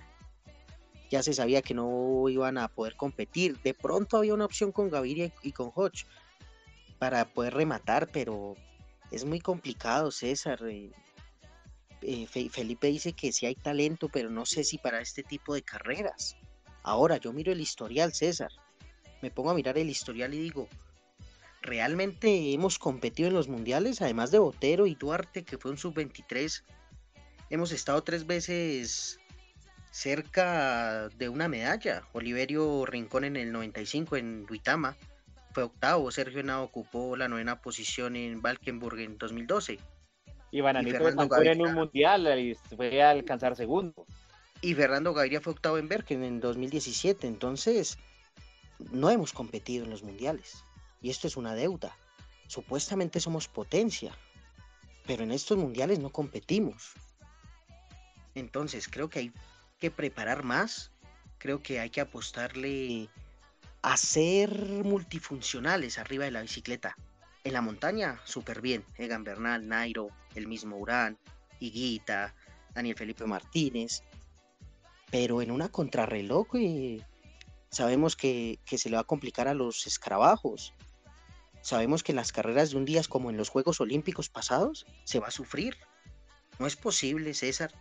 ya 1.10 1.22
se 1.22 1.32
sabía 1.32 1.62
que 1.62 1.74
no 1.74 2.28
iban 2.28 2.58
a 2.58 2.68
poder 2.68 2.96
competir. 2.96 3.58
De 3.62 3.74
pronto 3.74 4.16
había 4.16 4.34
una 4.34 4.44
opción 4.44 4.72
con 4.72 4.90
Gaviria 4.90 5.32
y 5.42 5.52
con 5.52 5.70
Hodge 5.74 6.06
para 6.98 7.24
poder 7.26 7.54
rematar, 7.54 8.08
pero 8.08 8.54
es 9.10 9.24
muy 9.24 9.40
complicado, 9.40 10.10
César. 10.10 10.60
eh, 10.68 10.90
eh, 12.02 12.26
Felipe 12.28 12.88
dice 12.88 13.12
que 13.12 13.32
sí 13.32 13.46
hay 13.46 13.54
talento, 13.54 14.08
pero 14.08 14.30
no 14.30 14.46
sé 14.46 14.64
si 14.64 14.78
para 14.78 15.00
este 15.00 15.22
tipo 15.22 15.54
de 15.54 15.62
carreras. 15.62 16.36
Ahora, 16.82 17.16
yo 17.16 17.32
miro 17.32 17.52
el 17.52 17.60
historial, 17.60 18.12
César. 18.12 18.50
Me 19.22 19.30
pongo 19.30 19.50
a 19.50 19.54
mirar 19.54 19.78
el 19.78 19.90
historial 19.90 20.34
y 20.34 20.38
digo, 20.38 20.68
¿realmente 21.62 22.52
hemos 22.52 22.78
competido 22.78 23.28
en 23.28 23.34
los 23.34 23.48
mundiales? 23.48 24.02
Además 24.02 24.30
de 24.30 24.38
Botero 24.38 24.86
y 24.86 24.94
Duarte, 24.94 25.44
que 25.44 25.58
fue 25.58 25.70
un 25.70 25.78
sub-23, 25.78 26.62
hemos 27.50 27.72
estado 27.72 28.02
tres 28.02 28.26
veces 28.26 29.18
cerca 29.96 31.08
de 31.16 31.30
una 31.30 31.48
medalla. 31.48 32.02
Oliverio 32.12 32.84
Rincón 32.84 33.24
en 33.24 33.36
el 33.36 33.50
95 33.50 34.16
en 34.16 34.44
Duitama 34.44 34.94
fue 35.52 35.62
octavo. 35.62 36.10
Sergio 36.10 36.40
Henao 36.40 36.64
ocupó 36.64 37.16
la 37.16 37.28
novena 37.28 37.62
posición 37.62 38.14
en 38.14 38.42
Valkenburg 38.42 38.98
en 39.00 39.16
2012. 39.16 39.78
Y 40.50 40.60
Bananito 40.60 41.08
en 41.08 41.62
un 41.62 41.72
mundial 41.72 42.38
y 42.38 42.54
fue 42.76 43.02
a 43.02 43.10
alcanzar 43.10 43.56
segundo. 43.56 44.06
Y 44.60 44.74
Fernando 44.74 45.14
Gaviria 45.14 45.40
fue 45.40 45.54
octavo 45.54 45.78
en 45.78 45.88
Bergen 45.88 46.24
en 46.24 46.40
2017. 46.40 47.26
Entonces, 47.26 47.96
no 48.92 49.08
hemos 49.08 49.32
competido 49.32 49.86
en 49.86 49.90
los 49.90 50.02
mundiales. 50.02 50.62
Y 51.00 51.08
esto 51.08 51.26
es 51.26 51.38
una 51.38 51.54
deuda. 51.54 51.96
Supuestamente 52.48 53.18
somos 53.18 53.48
potencia. 53.48 54.14
Pero 55.06 55.22
en 55.22 55.32
estos 55.32 55.56
mundiales 55.56 56.00
no 56.00 56.10
competimos. 56.10 56.92
Entonces, 58.34 58.88
creo 58.88 59.08
que 59.08 59.20
hay 59.20 59.32
que 59.78 59.90
preparar 59.90 60.42
más. 60.42 60.92
Creo 61.38 61.62
que 61.62 61.80
hay 61.80 61.90
que 61.90 62.00
apostarle 62.00 63.08
a 63.82 63.96
ser 63.96 64.50
multifuncionales 64.84 65.98
arriba 65.98 66.24
de 66.24 66.30
la 66.30 66.42
bicicleta. 66.42 66.96
En 67.44 67.52
la 67.52 67.60
montaña, 67.60 68.20
súper 68.24 68.60
bien. 68.60 68.84
Egan 68.96 69.22
Bernal, 69.22 69.68
Nairo, 69.68 70.08
el 70.34 70.48
mismo 70.48 70.76
Urán, 70.76 71.18
Higuita, 71.60 72.34
Daniel 72.74 72.96
Felipe 72.96 73.26
Martínez. 73.26 74.02
Pero 75.10 75.40
en 75.40 75.50
una 75.50 75.68
contrarreloj 75.68 76.48
sabemos 77.70 78.16
que, 78.16 78.58
que, 78.64 78.78
se 78.78 78.90
le 78.90 78.96
va 78.96 79.02
a 79.02 79.04
complicar 79.04 79.46
a 79.46 79.54
los 79.54 79.86
escarabajos. 79.86 80.72
Sabemos 81.60 82.02
que 82.02 82.12
en 82.12 82.16
las 82.16 82.32
carreras 82.32 82.70
de 82.70 82.76
un 82.76 82.84
día, 82.84 83.02
como 83.08 83.30
en 83.30 83.36
los 83.36 83.48
Juegos 83.48 83.80
Olímpicos 83.80 84.28
pasados, 84.28 84.86
se 85.04 85.20
va 85.20 85.28
a 85.28 85.32
sufrir. 85.32 85.76
No 86.58 86.66
es 86.66 86.76
posible, 86.76 87.34
César, 87.34 87.72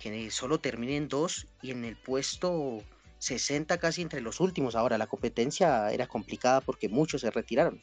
que 0.00 0.30
solo 0.30 0.58
terminen 0.58 1.08
dos 1.08 1.46
y 1.62 1.70
en 1.70 1.84
el 1.84 1.96
puesto 1.96 2.82
60 3.18 3.78
casi 3.78 4.02
entre 4.02 4.20
los 4.20 4.40
últimos. 4.40 4.74
Ahora, 4.76 4.98
la 4.98 5.06
competencia 5.06 5.90
era 5.90 6.06
complicada 6.06 6.60
porque 6.60 6.88
muchos 6.88 7.22
se 7.22 7.30
retiraron. 7.30 7.80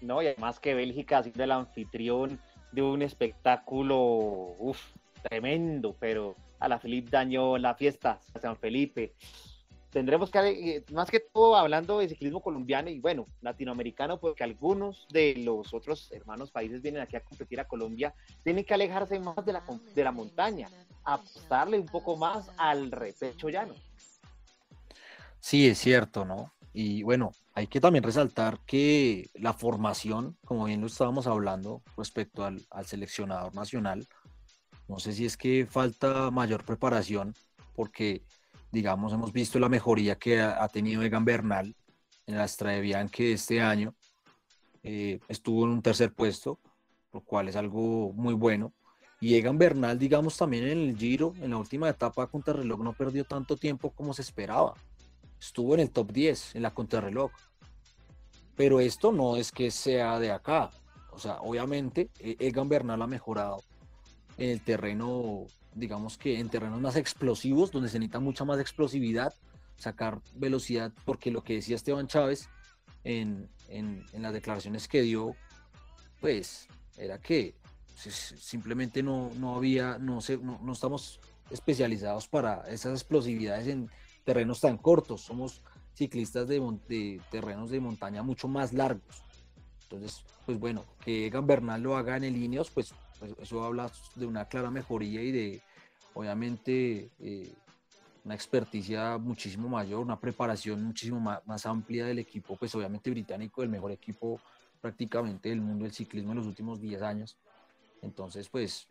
No, 0.00 0.22
y 0.22 0.28
además 0.28 0.60
que 0.60 0.74
Bélgica 0.74 1.18
ha 1.18 1.22
sido 1.22 1.42
el 1.42 1.52
anfitrión 1.52 2.40
de 2.72 2.82
un 2.82 3.02
espectáculo 3.02 4.56
tremendo, 5.22 5.96
pero 5.98 6.36
a 6.60 6.68
la 6.68 6.78
Felipe 6.78 7.10
dañó 7.10 7.58
la 7.58 7.74
fiesta, 7.74 8.20
a 8.34 8.38
San 8.38 8.56
Felipe. 8.56 9.14
Tendremos 9.90 10.30
que, 10.30 10.38
eh, 10.38 10.84
más 10.92 11.10
que 11.10 11.20
todo 11.20 11.56
hablando 11.56 11.98
de 11.98 12.08
ciclismo 12.08 12.42
colombiano 12.42 12.90
y 12.90 13.00
bueno, 13.00 13.26
latinoamericano, 13.40 14.20
porque 14.20 14.44
algunos 14.44 15.06
de 15.10 15.34
los 15.38 15.72
otros 15.72 16.12
hermanos 16.12 16.50
países 16.50 16.82
vienen 16.82 17.00
aquí 17.00 17.16
a 17.16 17.24
competir 17.24 17.58
a 17.60 17.66
Colombia, 17.66 18.14
tienen 18.44 18.64
que 18.64 18.74
alejarse 18.74 19.18
más 19.18 19.44
de 19.44 19.54
la, 19.54 19.62
de 19.94 20.04
la 20.04 20.12
montaña, 20.12 20.68
apostarle 21.04 21.78
un 21.78 21.86
poco 21.86 22.16
más 22.16 22.50
al 22.58 22.90
repecho 22.90 23.48
llano. 23.48 23.74
Sí, 25.40 25.68
es 25.68 25.78
cierto, 25.78 26.24
¿no? 26.24 26.52
Y 26.72 27.02
bueno, 27.02 27.32
hay 27.54 27.66
que 27.66 27.80
también 27.80 28.04
resaltar 28.04 28.60
que 28.66 29.30
la 29.34 29.52
formación, 29.52 30.36
como 30.44 30.66
bien 30.66 30.80
lo 30.80 30.86
estábamos 30.86 31.26
hablando 31.26 31.82
respecto 31.96 32.44
al, 32.44 32.64
seleccionador 32.84 33.54
nacional, 33.54 34.06
no 34.86 34.98
sé 34.98 35.12
si 35.12 35.26
es 35.26 35.36
que 35.36 35.66
falta 35.66 36.30
mayor 36.30 36.64
preparación, 36.64 37.34
porque, 37.74 38.22
digamos, 38.70 39.12
hemos 39.12 39.32
visto 39.32 39.58
la 39.58 39.68
mejoría 39.68 40.16
que 40.16 40.40
ha, 40.40 40.68
tenido 40.68 41.02
Egan 41.02 41.24
Bernal 41.24 41.74
en 42.26 42.36
la 42.36 42.46
Strade 42.46 43.08
que 43.10 43.32
este 43.32 43.60
año. 43.60 43.94
Eh, 44.82 45.20
estuvo 45.28 45.64
en 45.64 45.70
un 45.70 45.82
tercer 45.82 46.12
puesto, 46.12 46.58
lo 47.12 47.20
cual 47.20 47.48
es 47.48 47.56
algo 47.56 48.12
muy 48.12 48.34
bueno. 48.34 48.72
Y 49.20 49.34
Egan 49.34 49.58
Bernal, 49.58 49.98
digamos, 49.98 50.36
también 50.36 50.64
en 50.64 50.78
el 50.78 50.96
Giro, 50.96 51.34
en 51.40 51.50
la 51.50 51.56
última 51.56 51.88
etapa 51.88 52.26
contra 52.28 52.54
reloj, 52.54 52.80
no 52.80 52.92
perdió 52.92 53.24
tanto 53.24 53.56
tiempo 53.56 53.90
como 53.90 54.14
se 54.14 54.22
esperaba 54.22 54.74
estuvo 55.40 55.74
en 55.74 55.80
el 55.80 55.90
top 55.90 56.12
10 56.12 56.56
en 56.56 56.62
la 56.62 56.74
contrarreloj. 56.74 57.30
Pero 58.56 58.80
esto 58.80 59.12
no 59.12 59.36
es 59.36 59.52
que 59.52 59.70
sea 59.70 60.18
de 60.18 60.32
acá. 60.32 60.70
O 61.12 61.18
sea, 61.18 61.40
obviamente 61.40 62.10
e-, 62.18 62.36
Egan 62.40 62.68
Bernal 62.68 63.02
ha 63.02 63.06
mejorado 63.06 63.62
en 64.38 64.50
el 64.50 64.62
terreno, 64.62 65.46
digamos 65.74 66.16
que 66.16 66.38
en 66.38 66.48
terrenos 66.48 66.80
más 66.80 66.96
explosivos, 66.96 67.70
donde 67.70 67.88
se 67.88 67.98
necesita 67.98 68.20
mucha 68.20 68.44
más 68.44 68.58
explosividad, 68.60 69.34
sacar 69.76 70.20
velocidad, 70.34 70.92
porque 71.04 71.30
lo 71.30 71.42
que 71.42 71.54
decía 71.54 71.76
Esteban 71.76 72.08
Chávez 72.08 72.48
en, 73.04 73.48
las 74.12 74.32
declaraciones 74.32 74.88
que 74.88 75.02
dio, 75.02 75.34
pues 76.20 76.68
era 76.96 77.18
que 77.18 77.54
simplemente 77.94 79.02
no, 79.02 79.30
no 79.38 79.56
había, 79.56 79.98
no, 79.98 80.20
sé, 80.20 80.38
no 80.38 80.72
estamos 80.72 81.20
especializados 81.50 82.28
para 82.28 82.68
esas 82.68 82.92
explosividades 82.92 83.66
en, 83.66 83.90
terrenos 84.28 84.60
tan 84.60 84.76
cortos, 84.76 85.22
somos 85.22 85.62
ciclistas 85.94 86.46
de, 86.46 87.20
terrenos 87.30 87.70
de 87.70 87.80
montaña 87.80 88.22
mucho 88.22 88.46
más 88.46 88.74
largos. 88.74 89.22
Entonces, 89.84 90.22
pues 90.44 90.58
bueno, 90.58 90.84
que 91.02 91.28
Egan 91.28 91.46
Bernal 91.46 91.80
lo 91.80 91.96
haga 91.96 92.18
en 92.18 92.24
el 92.24 92.36
Ineos, 92.36 92.70
pues, 92.70 92.92
eso 93.40 93.64
habla 93.64 93.90
de 94.14 94.26
una 94.26 94.46
clara 94.46 94.70
mejoría 94.70 95.22
y 95.22 95.32
de, 95.32 95.62
obviamente, 96.14 97.10
eh, 97.20 97.52
una 98.24 98.34
experticia 98.34 99.18
muchísimo 99.18 99.68
mayor, 99.68 100.00
una 100.00 100.18
preparación 100.18 100.82
muchísimo 100.84 101.20
más, 101.20 101.46
más, 101.46 101.64
amplia 101.66 102.06
del 102.06 102.18
equipo, 102.18 102.56
pues 102.56 102.74
obviamente 102.74 103.10
británico, 103.10 103.62
el 103.62 103.68
mejor 103.68 103.92
equipo 103.92 104.40
prácticamente 104.80 105.48
del 105.48 105.60
mundo 105.60 105.84
del 105.84 105.92
ciclismo 105.92 106.32
en 106.32 106.38
los 106.38 106.46
últimos 106.46 106.80
10 106.80 107.02
años. 107.02 107.38
Entonces, 108.02 108.48
pues 108.48 108.88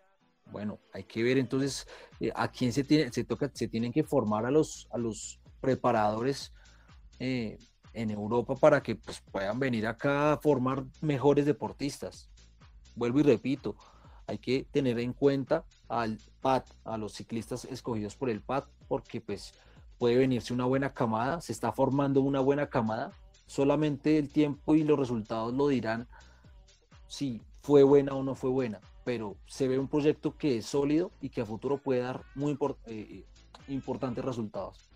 bueno, 0.52 0.80
hay 0.94 1.04
que 1.04 1.24
ver 1.24 1.38
entonces 1.38 1.88
eh, 2.20 2.32
a 2.36 2.50
quién 2.50 2.72
se, 2.74 2.84
tiene, 2.84 3.12
se, 3.12 3.24
toca, 3.24 3.50
se 3.54 3.68
tienen 3.68 3.92
que 3.92 4.04
formar 4.04 4.46
a 4.46 4.52
los, 4.52 4.88
a 4.92 4.98
los 4.98 5.40
preparadores 5.62 6.54
eh, 7.20 7.58
en 7.94 8.12
Europa 8.12 8.56
para 8.56 8.82
que 8.82 8.96
pues, 8.96 9.22
puedan 9.32 9.60
venir 9.60 9.88
acá 9.88 10.34
a 10.34 10.38
formar 10.38 10.84
mejores 11.02 11.46
deportistas. 11.46 12.30
Vuelvo 12.96 13.20
y 13.20 13.24
repito, 13.24 13.76
hay 14.28 14.38
que 14.38 14.66
tener 14.72 15.00
en 15.00 15.14
cuenta 15.14 15.66
al 15.88 16.20
PAT, 16.42 16.70
a 16.84 16.98
los 16.98 17.14
ciclistas 17.14 17.66
escogidos 17.66 18.16
por 18.16 18.30
el 18.30 18.42
PAT, 18.42 18.68
porque 18.88 19.22
pues 19.22 19.54
puede 19.98 20.18
venirse 20.18 20.54
una 20.54 20.66
buena 20.66 20.94
camada, 20.94 21.42
se 21.42 21.52
está 21.52 21.72
formando 21.72 22.22
una 22.22 22.40
buena 22.40 22.68
camada, 22.68 23.12
solamente 23.46 24.18
el 24.18 24.30
tiempo 24.30 24.76
y 24.76 24.84
los 24.84 25.00
resultados 25.00 25.54
lo 25.54 25.68
dirán 25.70 26.08
si 27.08 27.42
fue 27.62 27.84
buena 27.84 28.14
o 28.14 28.24
no 28.24 28.36
fue 28.36 28.50
buena 28.50 28.80
pero 29.08 29.38
se 29.46 29.70
ve 29.70 29.80
un 29.80 29.88
proyecto 29.88 30.36
que 30.36 30.58
es 30.58 30.66
sólido 30.66 31.14
y 31.22 31.30
que 31.30 31.40
a 31.40 31.46
futuro 31.46 31.78
puede 31.78 32.02
dar 32.02 32.26
muy 32.36 32.58
eh, 32.88 33.24
importantes 33.70 34.26
resultados. 34.26 34.90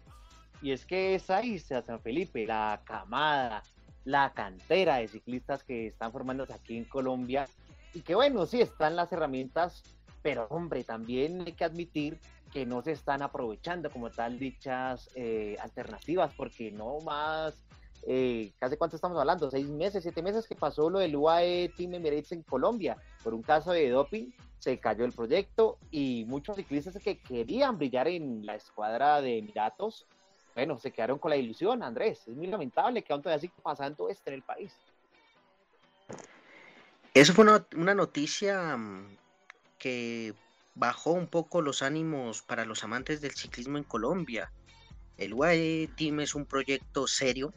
Y 0.62 0.72
es 0.72 0.86
que 0.86 1.16
es 1.16 1.30
ahí, 1.30 1.58
San 1.60 2.02
Felipe, 2.02 2.46
la 2.46 2.82
camada, 2.84 3.64
la 4.04 4.34
cantera 4.34 4.98
de 4.98 5.08
ciclistas 5.08 5.64
que 5.64 5.88
están 5.88 6.12
formándose 6.12 6.52
aquí 6.52 6.76
en 6.76 6.84
Colombia 6.84 7.48
y 7.94 8.02
que 8.02 8.16
bueno, 8.16 8.46
sí 8.46 8.62
están 8.62 8.96
las 8.96 9.12
herramientas, 9.12 9.84
pero 10.22 10.48
hombre, 10.50 10.84
también 10.84 11.42
hay 11.42 11.54
que 11.54 11.66
admitir 11.66 12.20
que 12.52 12.66
no 12.66 12.82
se 12.82 12.92
están 12.92 13.22
aprovechando 13.22 13.90
como 13.90 14.10
tal 14.10 14.38
dichas 14.38 15.10
eh, 15.16 15.56
alternativas, 15.62 16.34
porque 16.36 16.72
no 16.72 17.00
más 17.00 17.56
eh, 18.04 18.52
¿hace 18.60 18.78
cuánto 18.78 18.96
estamos 18.96 19.18
hablando? 19.18 19.50
¿Seis 19.52 19.68
meses, 19.68 20.04
siete 20.04 20.24
meses 20.24 20.48
que 20.48 20.56
pasó 20.56 20.90
lo 20.90 21.00
del 21.00 21.16
UAE 21.16 21.70
Team 21.76 21.94
Emirates 21.96 22.32
en 22.32 22.44
Colombia? 22.44 22.98
Por 23.24 23.34
un 23.34 23.44
caso 23.44 23.72
de 23.72 23.90
doping 23.90 24.32
se 24.58 24.80
cayó 24.80 25.06
el 25.06 25.12
proyecto 25.12 25.78
y 25.92 26.26
muchos 26.28 26.56
ciclistas 26.56 26.98
que 27.02 27.20
querían 27.20 27.78
brillar 27.78 28.08
en 28.08 28.46
la 28.46 28.56
escuadra 28.56 29.22
de 29.22 29.40
Emiratos, 29.40 30.08
bueno, 30.54 30.78
se 30.78 30.92
quedaron 30.92 31.18
con 31.18 31.30
la 31.30 31.38
ilusión, 31.38 31.82
Andrés. 31.82 32.28
Es 32.28 32.36
muy 32.36 32.48
lamentable 32.48 33.04
que 33.04 33.14
aún 33.14 33.22
todavía 33.22 33.40
siga 33.40 33.54
pasando 33.64 34.10
esto 34.10 34.30
en 34.30 34.36
el 34.36 34.44
país. 34.44 34.76
Eso 37.14 37.34
fue 37.34 37.44
una, 37.44 37.94
noticia 37.94 38.78
mm, 38.78 39.18
que 39.78 40.34
bajó 40.76 41.12
un 41.12 41.28
poco 41.28 41.62
los 41.62 41.82
ánimos 41.82 42.42
para 42.42 42.64
los 42.64 42.86
amantes 42.86 43.20
del 43.20 43.32
ciclismo 43.32 43.78
en 43.78 43.84
Colombia. 43.84 44.54
El 45.18 45.34
UAE 45.34 45.90
Team 45.98 46.22
es 46.22 46.36
un 46.36 46.46
proyecto 46.46 47.08
serio, 47.08 47.54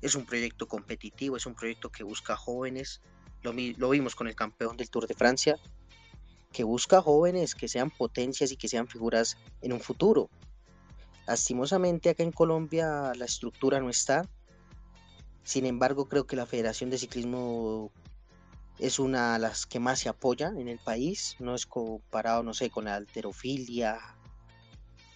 es 0.00 0.14
un 0.14 0.24
proyecto 0.24 0.66
competitivo, 0.66 1.36
es 1.36 1.44
un 1.44 1.54
proyecto 1.54 1.90
que 1.90 2.04
busca 2.04 2.36
jóvenes. 2.36 3.02
Lo, 3.42 3.52
vimos 3.90 4.14
con 4.14 4.28
el 4.28 4.34
campeón 4.34 4.78
del 4.78 4.88
Tour 4.88 5.06
de 5.06 5.14
Francia, 5.14 5.56
que 6.50 6.64
busca 6.64 7.02
jóvenes 7.02 7.54
que 7.54 7.68
sean 7.68 7.90
potencias 7.90 8.50
y 8.50 8.56
que 8.56 8.68
sean 8.68 8.88
figuras 8.88 9.36
en 9.60 9.74
un 9.74 9.80
futuro. 9.80 10.30
Lastimosamente 11.26 12.08
acá 12.08 12.22
en 12.22 12.32
Colombia 12.32 13.12
la 13.14 13.26
estructura 13.26 13.78
no 13.78 13.90
está. 13.90 14.26
Sin 15.44 15.66
embargo, 15.66 16.08
creo 16.08 16.26
que 16.26 16.36
la 16.36 16.46
Federación 16.46 16.88
de 16.88 16.96
Ciclismo 16.96 17.92
es 18.80 18.98
una 18.98 19.34
de 19.34 19.40
las 19.40 19.66
que 19.66 19.78
más 19.78 20.00
se 20.00 20.08
apoya 20.08 20.48
en 20.56 20.66
el 20.66 20.78
país, 20.78 21.36
no 21.38 21.54
es 21.54 21.66
comparado, 21.66 22.42
no 22.42 22.54
sé, 22.54 22.70
con 22.70 22.86
la 22.86 22.94
alterofilia, 22.94 23.98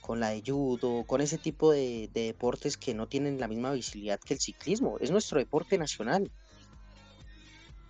con 0.02 0.20
la 0.20 0.30
de 0.30 0.42
judo, 0.46 1.04
con 1.04 1.22
ese 1.22 1.38
tipo 1.38 1.72
de, 1.72 2.10
de, 2.12 2.26
deportes 2.26 2.76
que 2.76 2.92
no 2.92 3.08
tienen 3.08 3.40
la 3.40 3.48
misma 3.48 3.72
visibilidad 3.72 4.20
que 4.20 4.34
el 4.34 4.40
ciclismo. 4.40 4.98
Es 5.00 5.10
nuestro 5.10 5.38
deporte 5.38 5.78
nacional. 5.78 6.30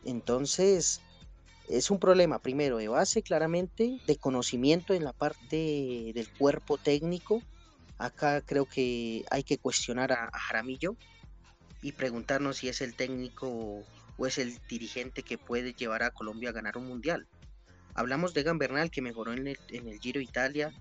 Entonces, 0.04 1.00
es 1.69 1.90
un 1.90 1.99
problema, 1.99 2.38
primero, 2.38 2.76
de 2.76 2.87
base 2.87 3.23
claramente, 3.23 3.99
de 4.07 4.16
conocimiento 4.16 4.95
en 4.95 5.02
la 5.02 5.12
parte 5.12 6.12
del 6.14 6.28
cuerpo 6.38 6.78
técnico. 6.78 7.43
Acá 7.99 8.43
creo 8.43 8.66
que 8.66 9.25
hay 9.28 9.43
que 9.43 9.59
cuestionar 9.59 10.12
a, 10.12 10.31
a 10.33 10.38
Jaramillo 10.38 10.95
y 11.83 11.93
preguntarnos 11.93 12.59
si 12.59 12.69
es 12.69 12.81
el 12.81 12.95
técnico 12.95 13.83
o 14.16 14.26
es 14.26 14.38
el 14.38 14.59
dirigente 14.68 15.23
que 15.23 15.38
puede 15.38 15.75
llevar 15.75 16.02
a 16.02 16.11
Colombia 16.11 16.50
a 16.50 16.52
ganar 16.52 16.76
un 16.76 16.87
mundial. 16.87 17.26
Hablamos 17.94 18.35
de 18.35 18.40
Egan 18.40 18.59
Bernal 18.59 18.90
que 18.90 19.02
mejoró 19.02 19.33
en 19.33 19.47
el, 19.49 20.00
Giro 20.00 20.21
Italia, 20.21 20.73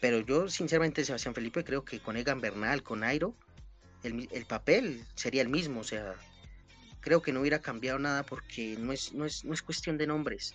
pero 0.00 0.20
yo 0.20 0.48
sinceramente, 0.48 1.04
Sebastián 1.04 1.34
Felipe, 1.34 1.64
creo 1.64 1.84
que 1.84 2.00
con 2.00 2.16
Egan 2.16 2.40
Bernal, 2.40 2.82
con 2.82 3.02
Airo, 3.02 3.34
el, 4.02 4.28
el, 4.30 4.46
papel 4.46 5.04
sería 5.14 5.42
el 5.42 5.48
mismo, 5.48 5.80
o 5.80 5.84
sea, 5.84 6.14
creo 7.00 7.22
que 7.22 7.32
no 7.32 7.40
hubiera 7.40 7.60
cambiado 7.60 7.98
nada 7.98 8.24
porque 8.24 8.76
no 8.78 8.92
es, 8.92 9.12
no 9.12 9.24
es, 9.24 9.44
no 9.44 9.54
es 9.54 9.62
cuestión 9.62 9.98
de 9.98 10.06
nombres, 10.06 10.54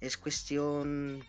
es 0.00 0.16
cuestión 0.16 1.24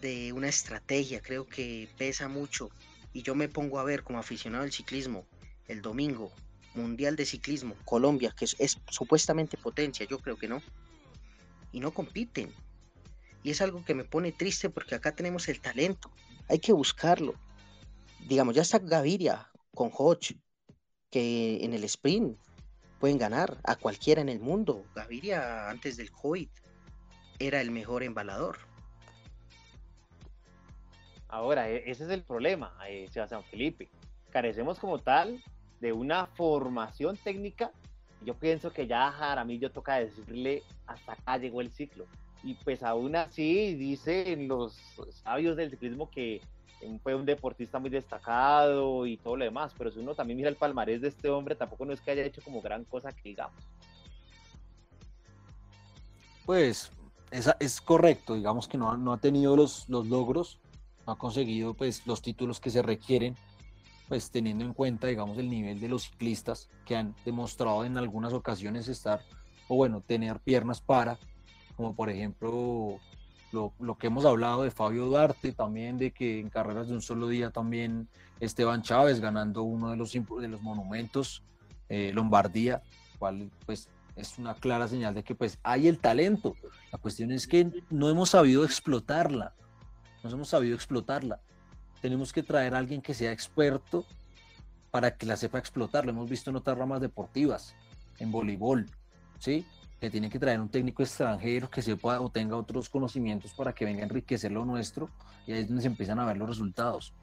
de 0.00 0.32
una 0.32 0.48
estrategia, 0.48 1.20
creo 1.20 1.46
que 1.46 1.88
pesa 1.96 2.28
mucho. 2.28 2.70
Y 3.12 3.22
yo 3.22 3.34
me 3.34 3.48
pongo 3.48 3.78
a 3.78 3.84
ver 3.84 4.02
como 4.02 4.18
aficionado 4.18 4.64
al 4.64 4.72
ciclismo 4.72 5.26
el 5.68 5.80
domingo 5.80 6.32
Mundial 6.74 7.16
de 7.16 7.24
Ciclismo, 7.24 7.74
Colombia, 7.84 8.34
que 8.36 8.44
es, 8.44 8.78
supuestamente 8.90 9.56
potencia, 9.56 10.06
yo 10.06 10.18
creo 10.18 10.36
que 10.36 10.48
no. 10.48 10.62
Y 11.72 11.80
no 11.80 11.92
compiten. 11.92 12.52
Y 13.42 13.50
es 13.50 13.60
algo 13.60 13.84
que 13.84 13.94
me 13.94 14.04
pone 14.04 14.32
triste 14.32 14.70
porque 14.70 14.94
acá 14.94 15.14
tenemos 15.14 15.48
el 15.48 15.60
talento. 15.60 16.10
Hay 16.48 16.58
que 16.58 16.72
buscarlo. 16.72 17.34
Digamos, 18.28 18.54
ya 18.54 18.62
está 18.62 18.78
Gaviria 18.78 19.50
con 19.74 19.90
Hodge, 19.92 20.36
que 21.10 21.64
en 21.64 21.74
el 21.74 21.84
sprint 21.84 22.38
pueden 22.98 23.18
ganar 23.18 23.58
a 23.64 23.76
cualquiera 23.76 24.22
en 24.22 24.28
el 24.28 24.40
mundo. 24.40 24.84
Gaviria 24.94 25.68
antes 25.68 25.96
del 25.96 26.10
COVID 26.10 26.48
era 27.38 27.60
el 27.60 27.70
mejor 27.70 28.02
embalador. 28.02 28.58
Ahora, 31.28 31.68
e-, 31.68 31.90
ese 31.90 32.04
es 32.04 32.10
el 32.10 32.22
problema, 32.22 32.76
eh, 32.88 33.08
Sebastián 33.10 33.44
Felipe. 33.44 33.90
Carecemos 34.30 34.78
como 34.78 35.00
tal 35.00 35.42
de 35.84 35.92
una 35.92 36.24
formación 36.28 37.18
técnica, 37.18 37.70
yo 38.24 38.32
pienso 38.32 38.72
que 38.72 38.86
ya 38.86 39.06
a 39.06 39.12
Jaramillo 39.12 39.70
toca 39.70 39.96
decirle 39.96 40.62
hasta 40.86 41.12
acá 41.12 41.36
llegó 41.36 41.60
el 41.60 41.70
ciclo. 41.70 42.06
Y 42.42 42.54
pues 42.54 42.82
aún 42.82 43.14
así 43.16 43.74
dicen 43.74 44.48
los 44.48 44.78
sabios 45.22 45.58
del 45.58 45.68
ciclismo 45.68 46.10
que 46.10 46.40
fue 47.02 47.14
un 47.14 47.26
deportista 47.26 47.78
muy 47.78 47.90
destacado 47.90 49.04
y 49.04 49.18
todo 49.18 49.36
lo 49.36 49.44
demás, 49.44 49.74
pero 49.76 49.90
si 49.90 49.98
uno 49.98 50.14
también 50.14 50.38
mira 50.38 50.48
el 50.48 50.56
palmarés 50.56 51.02
de 51.02 51.08
este 51.08 51.28
hombre, 51.28 51.54
tampoco 51.54 51.84
no 51.84 51.92
es 51.92 52.00
que 52.00 52.12
haya 52.12 52.24
hecho 52.24 52.40
como 52.40 52.62
gran 52.62 52.84
cosa 52.84 53.12
que 53.12 53.28
digamos. 53.28 53.62
Pues 56.46 56.90
esa, 57.30 57.58
es 57.60 57.82
correcto, 57.82 58.36
digamos 58.36 58.68
que 58.68 58.78
no, 58.78 58.96
no 58.96 59.12
ha 59.12 59.18
tenido 59.18 59.54
los, 59.54 59.86
los 59.90 60.06
logros, 60.06 60.60
no 61.06 61.12
ha 61.12 61.18
conseguido 61.18 61.74
pues 61.74 62.06
los 62.06 62.22
títulos 62.22 62.58
que 62.58 62.70
se 62.70 62.80
requieren 62.80 63.36
pues 64.08 64.30
teniendo 64.30 64.64
en 64.64 64.74
cuenta, 64.74 65.06
digamos, 65.06 65.38
el 65.38 65.48
nivel 65.48 65.80
de 65.80 65.88
los 65.88 66.04
ciclistas 66.04 66.68
que 66.84 66.96
han 66.96 67.14
demostrado 67.24 67.84
en 67.84 67.96
algunas 67.96 68.32
ocasiones 68.32 68.88
estar, 68.88 69.20
o 69.68 69.76
bueno, 69.76 70.02
tener 70.02 70.40
piernas 70.40 70.80
para, 70.80 71.18
como 71.76 71.94
por 71.94 72.10
ejemplo 72.10 72.98
lo, 73.52 73.72
lo, 73.78 73.96
que 73.96 74.08
hemos 74.08 74.24
hablado 74.24 74.62
de 74.62 74.70
Fabio 74.70 75.06
Duarte, 75.06 75.52
también 75.52 75.96
de 75.96 76.10
que 76.10 76.40
en 76.40 76.50
carreras 76.50 76.88
de 76.88 76.94
un 76.94 77.00
solo 77.00 77.28
día 77.28 77.50
también 77.50 78.08
Esteban 78.40 78.82
Chávez 78.82 79.20
ganando 79.20 79.62
uno 79.62 79.90
de 79.90 79.96
los, 79.96 80.12
de 80.12 80.48
los 80.48 80.60
monumentos, 80.60 81.42
eh, 81.88 82.12
Lombardía, 82.12 82.82
cual 83.18 83.50
pues 83.64 83.88
es 84.16 84.38
una 84.38 84.54
clara 84.54 84.86
señal 84.86 85.14
de 85.14 85.24
que 85.24 85.34
pues 85.34 85.58
hay 85.62 85.88
el 85.88 85.98
talento. 85.98 86.56
La 86.92 86.98
cuestión 86.98 87.32
es 87.32 87.46
que 87.46 87.70
no 87.90 88.10
hemos 88.10 88.30
sabido 88.30 88.64
explotarla, 88.64 89.54
no 90.22 90.30
hemos 90.30 90.48
sabido 90.48 90.74
explotarla 90.74 91.40
tenemos 92.04 92.34
que 92.34 92.42
traer 92.42 92.74
a 92.74 92.78
alguien 92.80 93.00
que 93.00 93.14
sea 93.14 93.32
experto 93.32 94.04
para 94.90 95.16
que 95.16 95.24
la 95.24 95.38
sepa 95.38 95.58
explotar. 95.58 96.04
Lo 96.04 96.10
hemos 96.10 96.28
visto 96.28 96.50
en 96.50 96.56
otras 96.56 96.76
ramas 96.76 97.00
deportivas, 97.00 97.74
en 98.18 98.30
voleibol, 98.30 98.90
¿sí? 99.38 99.64
Que 99.98 100.10
tiene 100.10 100.28
que 100.28 100.38
traer 100.38 100.60
un 100.60 100.68
técnico 100.68 101.02
extranjero 101.02 101.70
que 101.70 101.80
sepa 101.80 102.20
o 102.20 102.28
tenga 102.28 102.58
otros 102.58 102.90
conocimientos 102.90 103.54
para 103.54 103.72
que 103.72 103.86
venga 103.86 104.02
a 104.02 104.04
enriquecer 104.04 104.52
lo 104.52 104.66
nuestro 104.66 105.08
y 105.46 105.52
ahí 105.52 105.60
es 105.62 105.68
donde 105.68 105.80
se 105.80 105.88
empiezan 105.88 106.18
a 106.18 106.26
ver 106.26 106.36
los 106.36 106.46
resultados. 106.46 107.14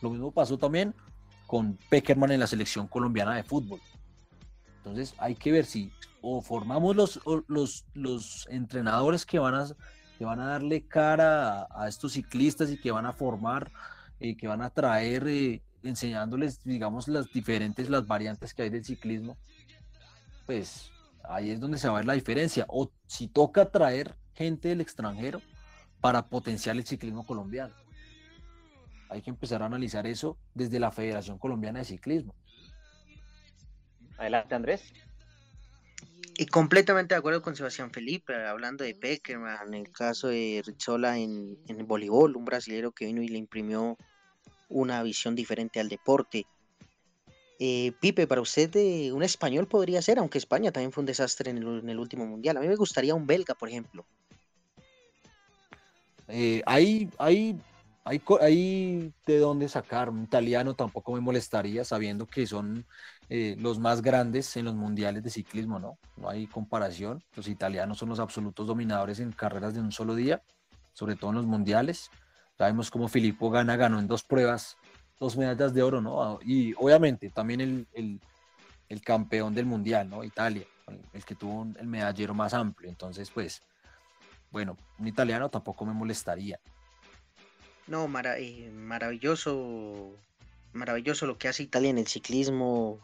Lo 0.00 0.10
mismo 0.10 0.30
pasó 0.30 0.56
también 0.56 0.94
con 1.48 1.76
Peckerman 1.90 2.30
en 2.30 2.38
la 2.38 2.46
selección 2.46 2.86
colombiana 2.86 3.34
de 3.34 3.42
fútbol. 3.42 3.80
Entonces 4.76 5.16
hay 5.18 5.34
que 5.34 5.50
ver 5.50 5.64
si 5.64 5.90
o 6.20 6.40
formamos 6.40 6.94
los, 6.94 7.20
los, 7.48 7.84
los 7.94 8.46
entrenadores 8.52 9.26
que 9.26 9.40
van, 9.40 9.56
a, 9.56 9.66
que 10.16 10.24
van 10.24 10.38
a 10.38 10.46
darle 10.46 10.86
cara 10.86 11.62
a, 11.62 11.66
a 11.82 11.88
estos 11.88 12.12
ciclistas 12.12 12.70
y 12.70 12.76
que 12.76 12.92
van 12.92 13.06
a 13.06 13.12
formar 13.12 13.72
eh, 14.22 14.36
que 14.36 14.46
van 14.46 14.62
a 14.62 14.70
traer 14.70 15.26
eh, 15.26 15.62
enseñándoles, 15.82 16.62
digamos, 16.62 17.08
las 17.08 17.32
diferentes, 17.32 17.90
las 17.90 18.06
variantes 18.06 18.54
que 18.54 18.62
hay 18.62 18.70
del 18.70 18.84
ciclismo, 18.84 19.36
pues 20.46 20.92
ahí 21.24 21.50
es 21.50 21.58
donde 21.58 21.76
se 21.76 21.88
va 21.88 21.94
a 21.94 21.96
ver 21.96 22.06
la 22.06 22.12
diferencia. 22.12 22.64
O 22.68 22.92
si 23.08 23.26
toca 23.26 23.70
traer 23.72 24.14
gente 24.34 24.68
del 24.68 24.80
extranjero 24.80 25.42
para 26.00 26.28
potenciar 26.28 26.76
el 26.76 26.86
ciclismo 26.86 27.26
colombiano. 27.26 27.74
Hay 29.08 29.22
que 29.22 29.30
empezar 29.30 29.60
a 29.62 29.66
analizar 29.66 30.06
eso 30.06 30.38
desde 30.54 30.78
la 30.78 30.92
Federación 30.92 31.38
Colombiana 31.38 31.80
de 31.80 31.84
Ciclismo. 31.84 32.34
Adelante, 34.18 34.54
Andrés. 34.54 34.92
Y 36.38 36.46
completamente 36.46 37.14
de 37.14 37.18
acuerdo 37.18 37.42
con 37.42 37.56
Sebastián 37.56 37.90
Felipe, 37.90 38.34
hablando 38.46 38.84
de 38.84 38.94
Peckerman, 38.94 39.66
en 39.66 39.74
el 39.74 39.90
caso 39.90 40.28
de 40.28 40.62
Rizzola 40.64 41.18
en, 41.18 41.58
en 41.66 41.80
el 41.80 41.84
voleibol, 41.84 42.36
un 42.36 42.44
brasilero 42.44 42.92
que 42.92 43.06
vino 43.06 43.20
y 43.20 43.28
le 43.28 43.38
imprimió 43.38 43.98
una 44.72 45.02
visión 45.02 45.34
diferente 45.34 45.80
al 45.80 45.88
deporte. 45.88 46.46
Eh, 47.58 47.92
Pipe, 48.00 48.26
para 48.26 48.40
usted 48.40 48.74
eh, 48.74 49.12
un 49.12 49.22
español 49.22 49.68
podría 49.68 50.02
ser, 50.02 50.18
aunque 50.18 50.38
España 50.38 50.72
también 50.72 50.90
fue 50.90 51.02
un 51.02 51.06
desastre 51.06 51.50
en 51.50 51.58
el, 51.58 51.98
último 51.98 52.26
mundial. 52.26 52.56
A 52.56 52.60
mí 52.60 52.66
me 52.66 52.74
gustaría 52.74 53.14
un 53.14 53.26
belga, 53.26 53.54
por 53.54 53.68
ejemplo. 53.68 54.04
Eh, 56.26 56.60
hay, 56.66 57.08
hay, 57.18 57.56
hay, 58.04 59.12
de 59.26 59.38
dónde 59.38 59.68
sacar. 59.68 60.10
Un 60.10 60.24
italiano 60.24 60.74
tampoco 60.74 61.12
me 61.12 61.20
molestaría, 61.20 61.84
sabiendo 61.84 62.26
que 62.26 62.46
son 62.46 62.84
los 63.30 63.78
más 63.78 64.02
grandes 64.02 64.54
en 64.58 64.66
los 64.66 64.74
mundiales 64.74 65.22
de 65.22 65.30
ciclismo, 65.30 65.78
¿no? 65.78 65.96
No 66.16 66.28
hay 66.28 66.46
comparación. 66.46 67.22
Los 67.34 67.48
italianos 67.48 67.96
son 67.96 68.10
los 68.10 68.18
absolutos 68.18 68.66
dominadores 68.66 69.20
en 69.20 69.32
carreras 69.32 69.72
de 69.72 69.80
un 69.80 69.90
solo 69.90 70.14
día, 70.14 70.42
sobre 70.92 71.14
todo 71.14 71.30
en 71.30 71.36
los 71.36 71.46
mundiales. 71.46 72.10
Sabemos 72.62 72.92
cómo 72.92 73.08
Filippo 73.08 73.50
Gana 73.50 73.74
ganó 73.74 73.98
en 73.98 74.06
dos 74.06 74.22
pruebas, 74.22 74.76
dos 75.18 75.36
medallas 75.36 75.74
de 75.74 75.82
oro, 75.82 76.00
¿no? 76.00 76.38
Y 76.44 76.74
obviamente 76.74 77.28
también 77.28 77.60
el, 77.60 78.20
el, 78.88 79.02
campeón 79.02 79.52
del 79.52 79.66
mundial, 79.66 80.08
¿no? 80.08 80.22
Italia, 80.22 80.64
el 81.12 81.24
que 81.24 81.34
tuvo 81.34 81.66
el 81.76 81.88
medallero 81.88 82.34
más 82.34 82.54
amplio. 82.54 82.88
Entonces, 82.88 83.30
pues, 83.30 83.62
bueno, 84.52 84.76
un 85.00 85.08
italiano 85.08 85.48
tampoco 85.48 85.84
me 85.84 85.92
molestaría. 85.92 86.60
No, 87.88 88.08
eh, 88.38 88.70
maravilloso, 88.72 90.12
maravilloso 90.72 91.26
lo 91.26 91.38
que 91.38 91.48
hace 91.48 91.64
Italia 91.64 91.90
en 91.90 91.98
el 91.98 92.06
ciclismo 92.06 93.00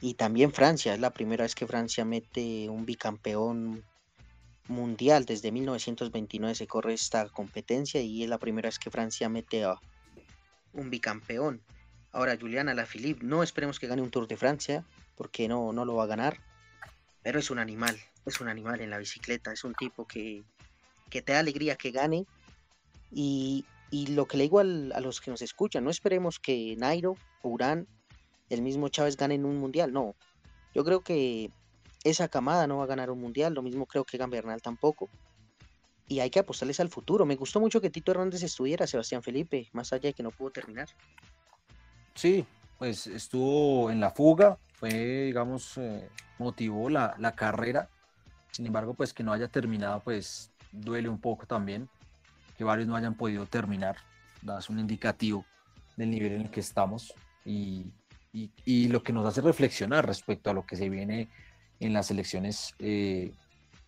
y 0.00 0.14
también 0.14 0.52
Francia. 0.52 0.94
Es 0.94 0.98
la 0.98 1.10
primera 1.10 1.44
vez 1.44 1.54
que 1.54 1.68
Francia 1.68 2.04
mete 2.04 2.68
un 2.68 2.84
bicampeón 2.84 3.84
mundial. 4.70 5.26
Desde 5.26 5.52
1929 5.52 6.54
se 6.54 6.66
corre 6.66 6.94
esta 6.94 7.28
competencia 7.28 8.00
y 8.00 8.22
es 8.22 8.28
la 8.28 8.38
primera 8.38 8.68
vez 8.68 8.78
que 8.78 8.90
Francia 8.90 9.28
mete 9.28 9.64
a 9.64 9.78
un 10.72 10.90
bicampeón. 10.90 11.60
Ahora 12.12 12.36
Juliana 12.40 12.74
Lafilippe, 12.74 13.24
no 13.24 13.42
esperemos 13.42 13.78
que 13.78 13.86
gane 13.86 14.02
un 14.02 14.10
Tour 14.10 14.26
de 14.26 14.36
Francia, 14.36 14.84
porque 15.16 15.48
no, 15.48 15.72
no 15.72 15.84
lo 15.84 15.96
va 15.96 16.04
a 16.04 16.08
ganar, 16.08 16.40
pero 17.22 17.38
es 17.38 17.50
un 17.50 17.58
animal, 17.58 17.96
es 18.24 18.40
un 18.40 18.48
animal 18.48 18.80
en 18.80 18.90
la 18.90 18.98
bicicleta, 18.98 19.52
es 19.52 19.64
un 19.64 19.74
tipo 19.74 20.06
que, 20.06 20.42
que 21.08 21.22
te 21.22 21.32
da 21.32 21.40
alegría 21.40 21.76
que 21.76 21.90
gane. 21.90 22.26
Y, 23.12 23.64
y 23.90 24.08
lo 24.08 24.26
que 24.26 24.36
le 24.36 24.44
digo 24.44 24.60
a 24.60 24.64
los 24.64 25.20
que 25.20 25.30
nos 25.30 25.42
escuchan, 25.42 25.84
no 25.84 25.90
esperemos 25.90 26.38
que 26.38 26.76
Nairo, 26.78 27.16
Urán, 27.42 27.86
el 28.48 28.62
mismo 28.62 28.88
Chávez 28.88 29.16
ganen 29.16 29.44
un 29.44 29.58
mundial, 29.58 29.92
no. 29.92 30.14
Yo 30.74 30.84
creo 30.84 31.02
que 31.02 31.50
esa 32.04 32.28
camada 32.28 32.66
no 32.66 32.78
va 32.78 32.84
a 32.84 32.88
ganar 32.88 33.10
un 33.10 33.20
mundial, 33.20 33.54
lo 33.54 33.62
mismo 33.62 33.86
creo 33.86 34.04
que 34.04 34.18
Gambernal 34.18 34.62
tampoco. 34.62 35.08
Y 36.08 36.20
hay 36.20 36.30
que 36.30 36.40
apostarles 36.40 36.80
al 36.80 36.88
futuro. 36.88 37.24
Me 37.24 37.36
gustó 37.36 37.60
mucho 37.60 37.80
que 37.80 37.90
Tito 37.90 38.10
Hernández 38.10 38.42
estuviera, 38.42 38.86
Sebastián 38.86 39.22
Felipe, 39.22 39.68
más 39.72 39.92
allá 39.92 40.08
de 40.08 40.12
que 40.12 40.22
no 40.22 40.30
pudo 40.30 40.50
terminar. 40.50 40.88
Sí, 42.14 42.44
pues 42.78 43.06
estuvo 43.06 43.90
en 43.90 44.00
la 44.00 44.10
fuga, 44.10 44.58
fue, 44.72 45.24
digamos, 45.26 45.78
eh, 45.78 46.08
motivó 46.38 46.88
la, 46.88 47.14
la, 47.18 47.32
carrera 47.32 47.88
Sin 48.50 48.66
embargo, 48.66 48.94
pues 48.94 49.12
que 49.12 49.22
no 49.22 49.32
haya 49.32 49.46
terminado, 49.48 50.00
pues 50.00 50.50
duele 50.72 51.08
un 51.08 51.20
poco 51.20 51.46
también. 51.46 51.88
Que 52.56 52.64
varios 52.64 52.88
no 52.88 52.96
hayan 52.96 53.14
podido 53.14 53.46
terminar. 53.46 53.96
Das 54.42 54.68
un 54.70 54.78
indicativo 54.78 55.44
del 55.96 56.10
nivel 56.10 56.32
en 56.32 56.40
el 56.42 56.50
que 56.50 56.60
estamos 56.60 57.14
y, 57.44 57.92
y, 58.32 58.50
y 58.64 58.88
lo 58.88 59.02
que 59.02 59.12
nos 59.12 59.26
hace 59.26 59.42
reflexionar 59.42 60.06
respecto 60.06 60.50
a 60.50 60.54
lo 60.54 60.64
que 60.66 60.76
se 60.76 60.88
viene 60.88 61.28
en 61.80 61.92
las 61.92 62.10
elecciones 62.10 62.74
eh, 62.78 63.32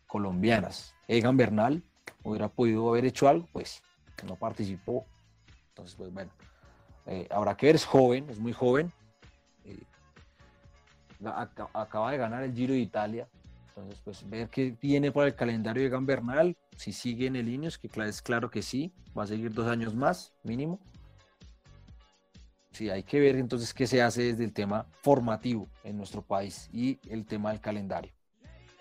colombianas. 0.06 0.94
Egan 1.06 1.36
Bernal 1.36 1.82
hubiera 2.24 2.48
podido 2.48 2.88
haber 2.88 3.04
hecho 3.04 3.28
algo, 3.28 3.48
pues 3.52 3.82
no 4.26 4.36
participó. 4.36 5.06
Entonces, 5.68 5.96
pues 5.96 6.12
bueno, 6.12 6.30
eh, 7.06 7.28
habrá 7.30 7.56
que 7.56 7.66
ver, 7.66 7.76
es 7.76 7.84
joven, 7.84 8.28
es 8.30 8.38
muy 8.38 8.52
joven. 8.52 8.92
eh, 9.64 9.82
acaba 11.74 12.10
de 12.10 12.18
ganar 12.18 12.42
el 12.42 12.54
Giro 12.54 12.74
de 12.74 12.80
Italia. 12.80 13.28
Entonces, 13.68 14.00
pues 14.04 14.28
ver 14.28 14.48
qué 14.48 14.76
viene 14.80 15.12
por 15.12 15.26
el 15.26 15.34
calendario 15.34 15.82
de 15.82 15.88
Egan 15.88 16.04
Bernal, 16.04 16.56
si 16.76 16.92
sigue 16.92 17.26
en 17.26 17.36
el 17.36 17.48
Ineos, 17.48 17.78
que 17.78 17.88
es 17.88 18.20
claro 18.20 18.50
que 18.50 18.60
sí, 18.60 18.92
va 19.16 19.22
a 19.22 19.26
seguir 19.26 19.52
dos 19.52 19.66
años 19.66 19.94
más, 19.94 20.34
mínimo. 20.42 20.78
Sí, 22.72 22.88
hay 22.88 23.02
que 23.02 23.20
ver 23.20 23.36
entonces 23.36 23.74
qué 23.74 23.86
se 23.86 24.00
hace 24.00 24.22
desde 24.22 24.44
el 24.44 24.52
tema 24.52 24.86
formativo 25.02 25.68
en 25.84 25.96
nuestro 25.96 26.22
país 26.22 26.70
y 26.72 26.98
el 27.08 27.26
tema 27.26 27.50
del 27.50 27.60
calendario. 27.60 28.12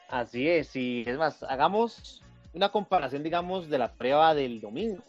Así 0.10 0.48
es, 0.48 0.76
y 0.76 1.04
es 1.06 1.18
más, 1.18 1.44
hagamos 1.44 2.24
una 2.54 2.70
comparación, 2.70 3.24
digamos, 3.24 3.70
de 3.70 3.78
la 3.78 3.92
prueba 3.94 4.34
del 4.34 4.60
domingo. 4.60 5.04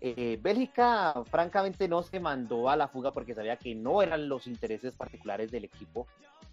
Eh, 0.00 0.38
Bélgica, 0.42 1.14
francamente, 1.30 1.88
no 1.88 2.02
se 2.02 2.20
mandó 2.20 2.68
a 2.68 2.76
la 2.76 2.88
fuga 2.88 3.10
porque 3.10 3.34
sabía 3.34 3.56
que 3.56 3.74
no 3.74 4.02
eran 4.02 4.28
los 4.28 4.46
intereses 4.46 4.94
particulares 4.94 5.50
del 5.50 5.64
equipo. 5.64 6.06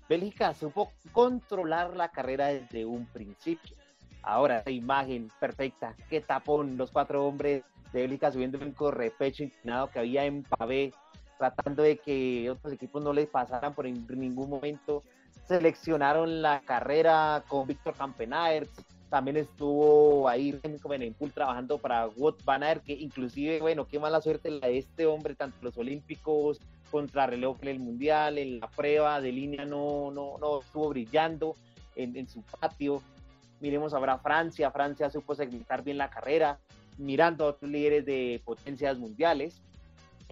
Bélgica 0.08 0.54
supo 0.54 0.92
controlar 1.12 1.96
la 1.96 2.10
carrera 2.12 2.48
desde 2.48 2.86
un 2.86 3.06
principio. 3.08 3.76
Ahora, 4.22 4.60
esa 4.60 4.72
imagen 4.72 5.30
perfecta, 5.40 5.96
qué 6.10 6.22
tapón, 6.22 6.78
los 6.78 6.92
cuatro 6.92 7.26
hombres 7.26 7.64
de 7.92 8.02
Bélgica 8.02 8.32
subiendo 8.32 8.58
un 8.60 8.72
correpecho 8.72 9.44
inclinado 9.44 9.90
que 9.90 10.00
había 10.00 10.26
en 10.26 10.44
Pavé, 10.44 10.94
tratando 11.42 11.82
de 11.82 11.98
que 11.98 12.52
otros 12.52 12.72
equipos 12.74 13.04
no 13.04 13.14
les 13.14 13.28
pasaran 13.28 13.74
por 13.74 13.88
en 13.88 14.06
ningún 14.08 14.48
momento 14.48 15.04
seleccionaron 15.48 16.44
la 16.44 16.62
carrera 16.62 17.44
con 17.48 17.66
Víctor 17.66 17.96
Campenaert, 17.96 18.70
también 19.10 19.38
estuvo 19.38 20.30
ahí 20.30 20.52
Remco 20.52 20.88
Benempul 20.88 21.32
trabajando 21.32 21.80
para 21.80 22.08
Wout 22.08 22.46
van 22.46 22.62
Aert, 22.62 22.84
que 22.84 22.94
inclusive, 22.94 23.60
bueno, 23.60 23.88
qué 23.88 24.00
mala 24.00 24.22
suerte 24.22 24.52
la 24.52 24.68
de 24.68 24.78
este 24.78 25.08
hombre, 25.08 25.34
tanto 25.34 25.58
en 25.58 25.66
los 25.66 25.78
Olímpicos, 25.78 26.60
contra 26.92 27.26
reloj 27.26 27.58
en 27.64 27.70
el 27.70 27.80
Mundial, 27.80 28.38
en 28.38 28.60
la 28.60 28.68
prueba 28.70 29.20
de 29.20 29.32
línea 29.32 29.66
no, 29.66 30.12
no, 30.12 30.38
no 30.40 30.60
estuvo 30.62 30.90
brillando 30.90 31.56
en, 31.96 32.16
en 32.16 32.30
su 32.30 32.44
patio. 32.44 33.02
Miremos 33.60 33.96
ahora 33.96 34.20
Francia, 34.20 34.70
Francia 34.70 35.10
supo 35.10 35.34
segmentar 35.34 35.84
bien 35.84 35.98
la 35.98 36.12
carrera, 36.12 36.60
mirando 37.00 37.46
a 37.46 37.50
otros 37.50 37.72
líderes 37.72 38.06
de 38.06 38.42
potencias 38.46 39.00
mundiales. 39.00 39.60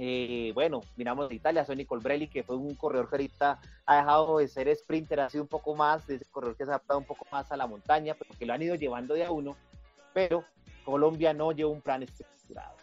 Eh, 0.02 0.52
bueno, 0.54 0.80
miramos 0.96 1.30
a 1.30 1.34
Italia, 1.34 1.66
Sonny 1.66 1.84
Colbrelli, 1.84 2.30
que 2.30 2.42
fue 2.42 2.56
un 2.56 2.74
corredor 2.76 3.10
que 3.10 3.16
ahorita 3.16 3.60
ha 3.86 3.98
dejado 3.98 4.38
de 4.38 4.48
ser 4.48 4.74
sprinter, 4.74 5.20
ha 5.20 5.30
sido 5.30 5.44
un 5.44 5.50
poco 5.50 5.76
más, 5.76 6.08
de 6.08 6.16
ese 6.16 6.26
corredor 6.32 6.56
que 6.56 6.64
se 6.64 6.72
ha 6.72 6.76
adaptado 6.76 7.00
un 7.00 7.06
poco 7.06 7.26
más 7.30 7.52
a 7.52 7.58
la 7.58 7.68
montaña, 7.68 8.16
pero 8.18 8.34
que 8.40 8.46
lo 8.46 8.54
han 8.54 8.62
ido 8.62 8.76
llevando 8.76 9.14
de 9.14 9.26
a 9.26 9.32
uno, 9.32 9.58
pero 10.14 10.46
Colombia 10.86 11.34
no 11.34 11.52
lleva 11.52 11.70
un 11.70 11.82
plan 11.82 12.02
estructurado. 12.02 12.78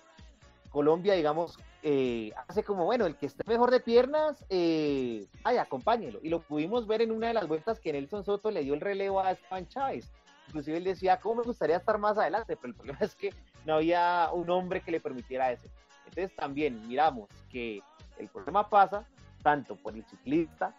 Colombia, 0.68 1.14
digamos, 1.14 1.58
eh, 1.82 2.32
hace 2.48 2.62
como, 2.62 2.84
bueno, 2.84 3.06
el 3.06 3.16
que 3.16 3.24
esté 3.24 3.42
mejor 3.46 3.70
de 3.70 3.80
piernas, 3.80 4.44
eh, 4.50 5.26
ay, 5.42 5.56
acompáñelo. 5.56 6.18
Y 6.22 6.28
lo 6.28 6.42
pudimos 6.42 6.86
ver 6.86 7.00
en 7.00 7.12
una 7.12 7.28
de 7.28 7.34
las 7.34 7.48
vueltas 7.48 7.80
que 7.80 7.94
Nelson 7.94 8.26
Soto 8.26 8.50
le 8.50 8.62
dio 8.62 8.74
el 8.74 8.82
relevo 8.82 9.20
a 9.20 9.30
Esteban 9.30 9.66
Chávez. 9.68 10.12
Inclusive 10.48 10.76
él 10.76 10.84
decía, 10.84 11.18
¿cómo 11.18 11.36
me 11.36 11.42
gustaría 11.44 11.78
estar 11.78 11.96
más 11.96 12.18
adelante? 12.18 12.56
Pero 12.56 12.68
el 12.68 12.74
problema 12.74 12.98
es 13.00 13.14
que 13.14 13.32
no 13.64 13.76
había 13.76 14.28
un 14.34 14.50
hombre 14.50 14.82
que 14.82 14.90
le 14.90 15.00
permitiera 15.00 15.50
eso. 15.50 15.66
Entonces 16.06 16.34
también 16.36 16.86
miramos 16.86 17.28
que 17.50 17.82
el 18.18 18.28
problema 18.28 18.68
pasa 18.68 19.06
tanto 19.42 19.76
por 19.76 19.94
el 19.94 20.04
ciclista, 20.04 20.74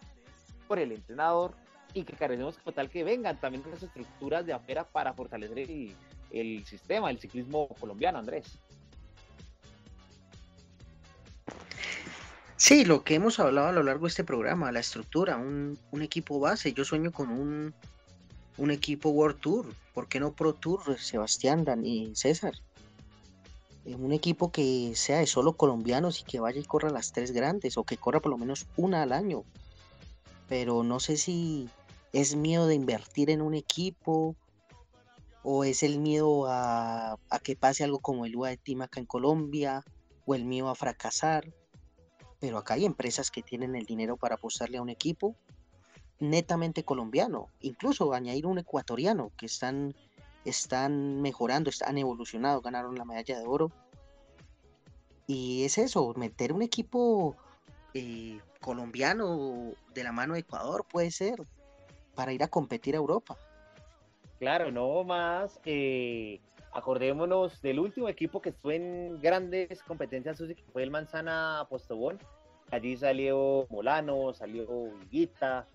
por 0.68 0.80
el 0.80 0.92
entrenador 0.92 1.54
y 1.94 2.04
que 2.04 2.14
carecemos 2.14 2.58
como 2.58 2.74
tal 2.74 2.90
que 2.90 3.04
vengan 3.04 3.40
también 3.40 3.64
las 3.70 3.82
estructuras 3.82 4.46
de 4.46 4.54
afuera 4.54 4.84
para 4.84 5.14
fortalecer 5.14 5.60
el, 6.32 6.66
sistema, 6.66 7.10
el 7.10 7.20
ciclismo 7.20 7.68
colombiano, 7.80 8.20
Andrés. 8.20 8.60
Sí, 12.58 12.86
lo 12.86 13.04
que 13.04 13.16
hemos 13.16 13.40
hablado 13.40 13.68
a 13.68 13.72
lo 13.72 13.84
largo 13.84 14.06
de 14.06 14.10
este 14.10 14.24
programa, 14.24 14.72
la 14.72 14.80
estructura, 14.80 15.38
un, 15.38 15.78
un 15.92 16.02
equipo 16.02 16.40
base. 16.40 16.74
Yo 16.74 16.84
sueño 16.84 17.12
con 17.12 17.30
un, 17.30 17.74
un 18.58 18.72
equipo 18.72 19.10
World 19.10 19.40
Tour. 19.40 19.68
¿Por 19.94 20.08
qué 20.08 20.20
no 20.20 20.34
Pro 20.34 20.54
Tour, 20.54 21.00
Sebastián, 21.00 21.64
Dani, 21.64 22.16
César? 22.16 22.54
Un 23.96 24.12
equipo 24.12 24.52
que 24.52 24.94
sea 24.96 25.20
de 25.20 25.28
solo 25.28 25.54
colombianos 25.54 26.22
y 26.22 26.24
que 26.24 26.40
vaya 26.40 26.60
y 26.60 26.66
corra 26.66 26.90
las 26.90 27.14
tres 27.14 27.32
grandes 27.32 27.78
o 27.78 27.84
que 27.84 27.98
corra 27.98 28.20
por 28.20 28.32
lo 28.32 28.38
menos 28.38 28.68
una 28.76 29.02
al 29.02 29.14
año. 29.14 29.44
Pero 30.50 30.84
no 30.84 31.00
sé 31.00 31.18
si 31.18 31.70
es 32.14 32.36
miedo 32.36 32.68
de 32.68 32.76
invertir 32.76 33.30
en 33.30 33.42
un 33.42 33.54
equipo 33.54 34.36
o 35.44 35.64
es 35.64 35.84
el 35.84 36.00
miedo 36.00 36.48
a, 36.48 37.18
a 37.30 37.40
que 37.40 37.56
pase 37.56 37.84
algo 37.84 38.00
como 38.00 38.26
el 38.26 38.36
UAE 38.36 38.58
Team 38.58 38.82
acá 38.82 39.00
en 39.00 39.06
Colombia 39.06 39.84
o 40.26 40.36
el 40.36 40.44
miedo 40.44 40.70
a 40.70 40.76
fracasar 40.76 41.46
pero 42.40 42.58
acá 42.58 42.76
hay 42.76 42.86
empresas 42.86 43.32
que 43.32 43.42
tienen 43.42 43.76
el 43.76 43.86
dinero 43.86 44.18
para 44.18 44.36
apostarle 44.36 44.78
a 44.78 44.82
un 44.82 44.90
equipo 44.90 45.36
netamente 46.20 46.84
colombiano, 46.84 47.50
incluso 47.62 48.14
añadir 48.14 48.48
un 48.48 48.58
ecuatoriano 48.58 49.32
que 49.38 49.46
están, 49.46 49.96
están 50.50 51.22
mejorando, 51.22 51.70
están 51.70 51.98
evolucionado, 51.98 52.62
ganaron 52.62 52.96
la 52.96 53.06
medalla 53.06 53.40
de 53.40 53.46
oro. 53.46 53.72
Y 55.28 55.66
es 55.66 55.78
eso, 55.78 56.14
meter 56.16 56.54
un 56.54 56.62
equipo 56.62 57.36
eh, 57.94 58.40
colombiano 58.62 59.72
de 59.94 60.04
la 60.04 60.12
mano 60.12 60.34
de 60.34 60.42
Ecuador 60.42 60.86
puede 60.90 61.12
ser 61.12 61.36
para 62.16 62.34
ir 62.34 62.44
a 62.44 62.48
competir 62.48 62.96
a 62.96 62.98
Europa. 62.98 63.38
Claro, 64.40 64.72
no 64.72 65.04
más. 65.04 65.60
eh, 65.66 66.40
acordémonos 66.74 67.62
del 67.62 67.80
último 67.80 68.08
equipo 68.08 68.40
que 68.40 68.50
estuvo 68.50 68.72
en 68.72 69.20
grandes 69.20 69.82
competencias, 69.84 70.38
que 70.38 70.64
fue 70.72 70.84
el 70.84 70.92
Manzana 70.92 71.66
Postobón. 71.70 72.20
Allí 72.70 72.96
salió 72.98 73.66
Molano, 73.70 74.34
salió 74.34 74.66
Higuita, 75.04 75.68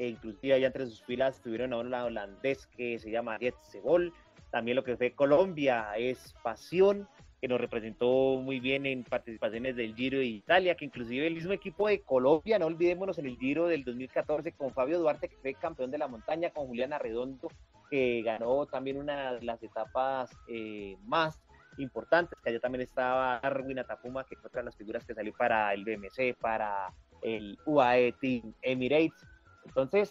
e 0.00 0.08
inclusive 0.08 0.54
allá 0.54 0.68
entre 0.68 0.86
sus 0.86 1.02
filas 1.02 1.42
tuvieron 1.42 1.74
a 1.74 1.78
un 1.78 1.92
holandés 1.92 2.66
que 2.68 2.98
se 2.98 3.10
llama 3.10 3.34
Ariet 3.34 3.54
Sebol. 3.60 4.14
También 4.50 4.76
lo 4.76 4.82
que 4.82 4.96
fue 4.96 5.12
Colombia 5.12 5.92
es 5.98 6.34
Pasión, 6.42 7.06
que 7.38 7.48
nos 7.48 7.60
representó 7.60 8.40
muy 8.40 8.60
bien 8.60 8.86
en 8.86 9.04
participaciones 9.04 9.76
del 9.76 9.94
Giro 9.94 10.18
de 10.18 10.24
Italia, 10.24 10.74
que 10.74 10.86
inclusive 10.86 11.26
el 11.26 11.34
mismo 11.34 11.52
equipo 11.52 11.86
de 11.86 12.00
Colombia, 12.00 12.58
no 12.58 12.64
olvidémonos 12.64 13.18
en 13.18 13.26
el 13.26 13.36
Giro 13.36 13.66
del 13.66 13.84
2014 13.84 14.52
con 14.52 14.72
Fabio 14.72 14.98
Duarte, 14.98 15.28
que 15.28 15.36
fue 15.36 15.52
campeón 15.52 15.90
de 15.90 15.98
la 15.98 16.08
montaña, 16.08 16.48
con 16.48 16.66
Julián 16.66 16.94
Arredondo, 16.94 17.48
que 17.90 18.22
ganó 18.22 18.64
también 18.64 18.96
una 18.96 19.34
de 19.34 19.42
las 19.42 19.62
etapas 19.62 20.30
eh, 20.48 20.96
más 21.04 21.38
importantes, 21.76 22.38
que 22.42 22.48
allá 22.48 22.60
también 22.60 22.82
estaba 22.82 23.38
Darwin 23.42 23.80
Atapuma, 23.80 24.24
que 24.24 24.36
fue 24.36 24.48
otra 24.48 24.62
de 24.62 24.66
las 24.66 24.76
figuras 24.76 25.04
que 25.04 25.12
salió 25.12 25.34
para 25.34 25.74
el 25.74 25.84
BMC, 25.84 26.38
para 26.40 26.90
el 27.20 27.58
UAE 27.66 28.12
Team 28.12 28.54
Emirates. 28.62 29.26
Entonces, 29.64 30.10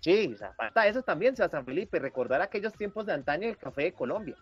sí, 0.00 0.32
o 0.34 0.38
sea, 0.38 0.52
falta 0.54 0.86
eso 0.86 1.02
también, 1.02 1.36
San 1.36 1.64
Felipe, 1.64 1.98
recordar 1.98 2.42
aquellos 2.42 2.72
tiempos 2.72 3.06
de 3.06 3.12
antaño 3.12 3.46
del 3.46 3.56
café 3.56 3.82
de 3.82 3.92
Colombia. 3.92 4.36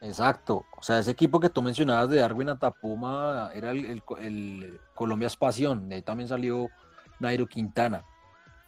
Exacto, 0.00 0.66
o 0.76 0.82
sea, 0.82 0.98
ese 0.98 1.12
equipo 1.12 1.40
que 1.40 1.48
tú 1.48 1.62
mencionabas 1.62 2.10
de 2.10 2.18
Darwin 2.18 2.50
Atapuma 2.50 3.50
era 3.54 3.70
el, 3.70 4.02
el, 4.20 4.80
Colombia 4.94 5.30
Pasión, 5.38 5.88
de 5.88 5.94
ahí 5.96 6.02
también 6.02 6.28
salió 6.28 6.68
Nairo 7.20 7.46
Quintana, 7.46 8.04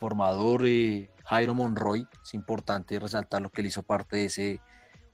formador 0.00 0.62
eh, 0.64 1.10
Jairo 1.24 1.54
Monroy, 1.54 2.08
es 2.22 2.32
importante 2.32 2.98
resaltar 2.98 3.42
lo 3.42 3.50
que 3.50 3.60
él 3.60 3.66
hizo 3.66 3.82
parte 3.82 4.16
de 4.16 4.24
ese, 4.26 4.60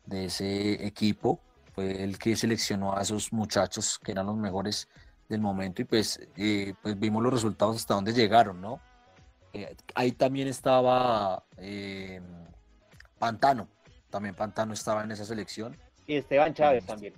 de 0.06 0.26
ese 0.26 0.86
equipo, 0.86 1.40
fue 1.74 2.04
el 2.04 2.18
que 2.18 2.36
seleccionó 2.36 2.96
a 2.96 3.02
esos 3.02 3.32
muchachos 3.32 3.98
que 3.98 4.12
eran 4.12 4.26
los 4.26 4.36
mejores 4.36 4.88
del 5.28 5.40
momento 5.40 5.82
y 5.82 5.86
pues, 5.86 6.20
eh, 6.36 6.74
pues 6.82 6.98
vimos 7.00 7.22
los 7.22 7.32
resultados 7.32 7.76
hasta 7.76 7.94
dónde 7.94 8.12
llegaron, 8.12 8.60
¿no? 8.60 8.80
Eh, 9.52 9.76
ahí 9.94 10.12
también 10.12 10.48
estaba 10.48 11.44
eh, 11.58 12.20
Pantano, 13.18 13.68
también 14.10 14.34
Pantano 14.34 14.72
estaba 14.72 15.02
en 15.04 15.12
esa 15.12 15.24
selección. 15.24 15.76
Y 16.06 16.16
Esteban 16.16 16.54
Chávez 16.54 16.84
también. 16.86 17.14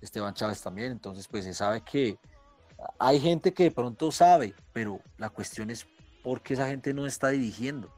Esteban 0.00 0.34
Chávez 0.34 0.60
también, 0.62 0.92
entonces 0.92 1.26
pues 1.28 1.44
se 1.44 1.54
sabe 1.54 1.82
que 1.82 2.18
hay 2.98 3.20
gente 3.20 3.52
que 3.52 3.64
de 3.64 3.70
pronto 3.70 4.10
sabe, 4.12 4.54
pero 4.72 5.00
la 5.18 5.28
cuestión 5.30 5.70
es 5.70 5.86
por 6.22 6.40
qué 6.42 6.54
esa 6.54 6.66
gente 6.68 6.94
no 6.94 7.06
está 7.06 7.28
dirigiendo. 7.28 7.88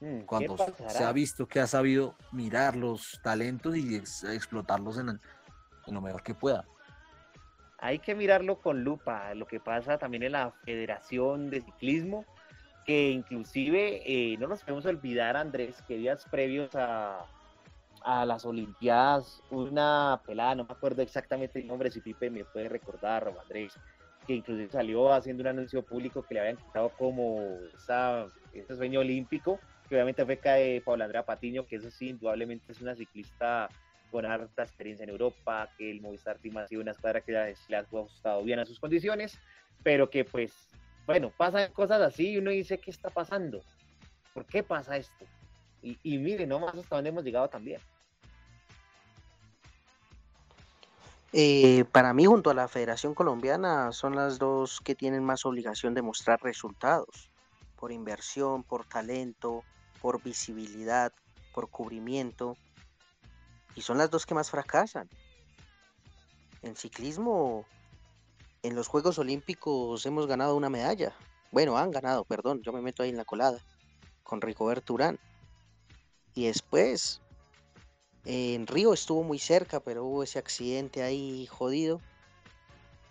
Mm, 0.00 0.18
¿qué 0.20 0.26
Cuando 0.26 0.56
se 0.88 1.04
ha 1.04 1.12
visto 1.12 1.46
que 1.46 1.60
ha 1.60 1.66
sabido 1.66 2.14
mirar 2.32 2.76
los 2.76 3.20
talentos 3.22 3.76
y 3.76 3.96
ex- 3.96 4.24
explotarlos 4.24 4.98
en, 4.98 5.08
el- 5.10 5.20
en 5.86 5.94
lo 5.94 6.00
mejor 6.00 6.22
que 6.22 6.34
pueda. 6.34 6.64
Hay 7.78 8.00
que 8.00 8.14
mirarlo 8.14 8.60
con 8.60 8.82
lupa, 8.82 9.34
lo 9.34 9.46
que 9.46 9.60
pasa 9.60 9.98
también 9.98 10.24
en 10.24 10.32
la 10.32 10.50
Federación 10.64 11.48
de 11.48 11.60
Ciclismo, 11.60 12.24
que 12.84 13.10
inclusive 13.10 14.02
eh, 14.04 14.36
no 14.38 14.48
nos 14.48 14.62
podemos 14.62 14.86
olvidar, 14.86 15.36
Andrés, 15.36 15.82
que 15.86 15.96
días 15.96 16.26
previos 16.30 16.74
a, 16.74 17.24
a 18.02 18.26
las 18.26 18.44
Olimpiadas, 18.44 19.42
una 19.50 20.20
pelada, 20.26 20.56
no 20.56 20.64
me 20.64 20.72
acuerdo 20.72 21.02
exactamente 21.02 21.60
el 21.60 21.66
nombre, 21.66 21.90
si 21.90 22.00
Pipe 22.00 22.30
me 22.30 22.44
puede 22.44 22.68
recordar, 22.68 23.32
Andrés, 23.40 23.74
que 24.26 24.34
inclusive 24.34 24.70
salió 24.70 25.12
haciendo 25.12 25.42
un 25.42 25.48
anuncio 25.48 25.82
público 25.82 26.22
que 26.22 26.34
le 26.34 26.40
habían 26.40 26.56
quitado 26.56 26.90
como 26.90 27.58
esa, 27.74 28.26
ese 28.52 28.74
sueño 28.74 29.00
olímpico, 29.00 29.60
que 29.88 29.94
obviamente 29.94 30.24
fue 30.24 30.36
de 30.36 30.82
Paula 30.84 31.04
Andrea 31.04 31.24
Patiño, 31.24 31.66
que 31.66 31.76
eso 31.76 31.90
sí, 31.90 32.08
indudablemente 32.08 32.72
es 32.72 32.80
una 32.80 32.94
ciclista 32.94 33.68
con 34.10 34.26
harta 34.26 34.62
experiencia 34.62 35.04
en 35.04 35.10
Europa, 35.10 35.70
que 35.76 35.90
el 35.90 36.00
Movistar 36.00 36.38
Team 36.38 36.58
ha 36.58 36.66
sido 36.66 36.82
una 36.82 36.92
escuadra 36.92 37.20
que 37.20 37.32
le 37.32 37.76
ha 37.76 37.80
ajustado 37.80 38.42
bien 38.42 38.58
a 38.58 38.64
sus 38.64 38.80
condiciones, 38.80 39.38
pero 39.82 40.10
que 40.10 40.24
pues, 40.24 40.52
bueno, 41.06 41.32
pasan 41.36 41.72
cosas 41.72 42.00
así 42.00 42.30
y 42.30 42.38
uno 42.38 42.50
dice, 42.50 42.78
¿qué 42.78 42.90
está 42.90 43.10
pasando? 43.10 43.60
¿Por 44.34 44.44
qué 44.46 44.62
pasa 44.62 44.96
esto? 44.96 45.24
Y, 45.82 45.98
y 46.02 46.18
mire, 46.18 46.46
no 46.46 46.58
más 46.58 46.74
hasta 46.74 46.96
dónde 46.96 47.10
hemos 47.10 47.24
llegado 47.24 47.48
también. 47.48 47.80
Eh, 51.32 51.84
para 51.92 52.14
mí, 52.14 52.24
junto 52.24 52.50
a 52.50 52.54
la 52.54 52.68
Federación 52.68 53.14
Colombiana, 53.14 53.92
son 53.92 54.16
las 54.16 54.38
dos 54.38 54.80
que 54.80 54.94
tienen 54.94 55.24
más 55.24 55.44
obligación 55.44 55.92
de 55.92 56.00
mostrar 56.00 56.40
resultados, 56.42 57.30
por 57.76 57.92
inversión, 57.92 58.62
por 58.62 58.86
talento, 58.86 59.62
por 60.00 60.22
visibilidad, 60.22 61.12
por 61.52 61.68
cubrimiento, 61.68 62.56
y 63.78 63.80
son 63.80 63.96
las 63.96 64.10
dos 64.10 64.26
que 64.26 64.34
más 64.34 64.50
fracasan. 64.50 65.08
En 66.62 66.74
ciclismo, 66.74 67.64
en 68.64 68.74
los 68.74 68.88
Juegos 68.88 69.20
Olímpicos 69.20 70.04
hemos 70.04 70.26
ganado 70.26 70.56
una 70.56 70.68
medalla. 70.68 71.14
Bueno, 71.52 71.78
han 71.78 71.92
ganado, 71.92 72.24
perdón, 72.24 72.60
yo 72.62 72.72
me 72.72 72.82
meto 72.82 73.04
ahí 73.04 73.10
en 73.10 73.16
la 73.16 73.24
colada, 73.24 73.60
con 74.24 74.40
Rigoberto 74.40 74.94
Urán. 74.94 75.20
Y 76.34 76.46
después, 76.46 77.20
en 78.24 78.66
Río 78.66 78.92
estuvo 78.92 79.22
muy 79.22 79.38
cerca, 79.38 79.78
pero 79.78 80.04
hubo 80.04 80.24
ese 80.24 80.40
accidente 80.40 81.04
ahí 81.04 81.46
jodido. 81.46 82.00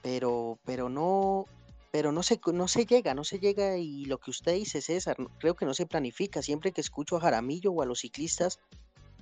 Pero, 0.02 0.60
pero 0.66 0.90
no, 0.90 1.46
pero 1.92 2.12
no 2.12 2.24
se, 2.24 2.42
no 2.52 2.68
se 2.68 2.86
llega, 2.86 3.14
no 3.14 3.24
se 3.24 3.40
llega. 3.40 3.78
Y 3.78 4.04
lo 4.04 4.18
que 4.18 4.32
usted 4.32 4.56
dice, 4.56 4.82
César, 4.82 5.16
creo 5.40 5.56
que 5.56 5.66
no 5.66 5.74
se 5.74 5.86
planifica. 5.86 6.42
Siempre 6.42 6.74
que 6.74 6.82
escucho 6.82 7.16
a 7.16 7.22
Jaramillo 7.22 7.72
o 7.72 7.82
a 7.82 7.86
los 7.86 8.02
ciclistas, 8.02 8.60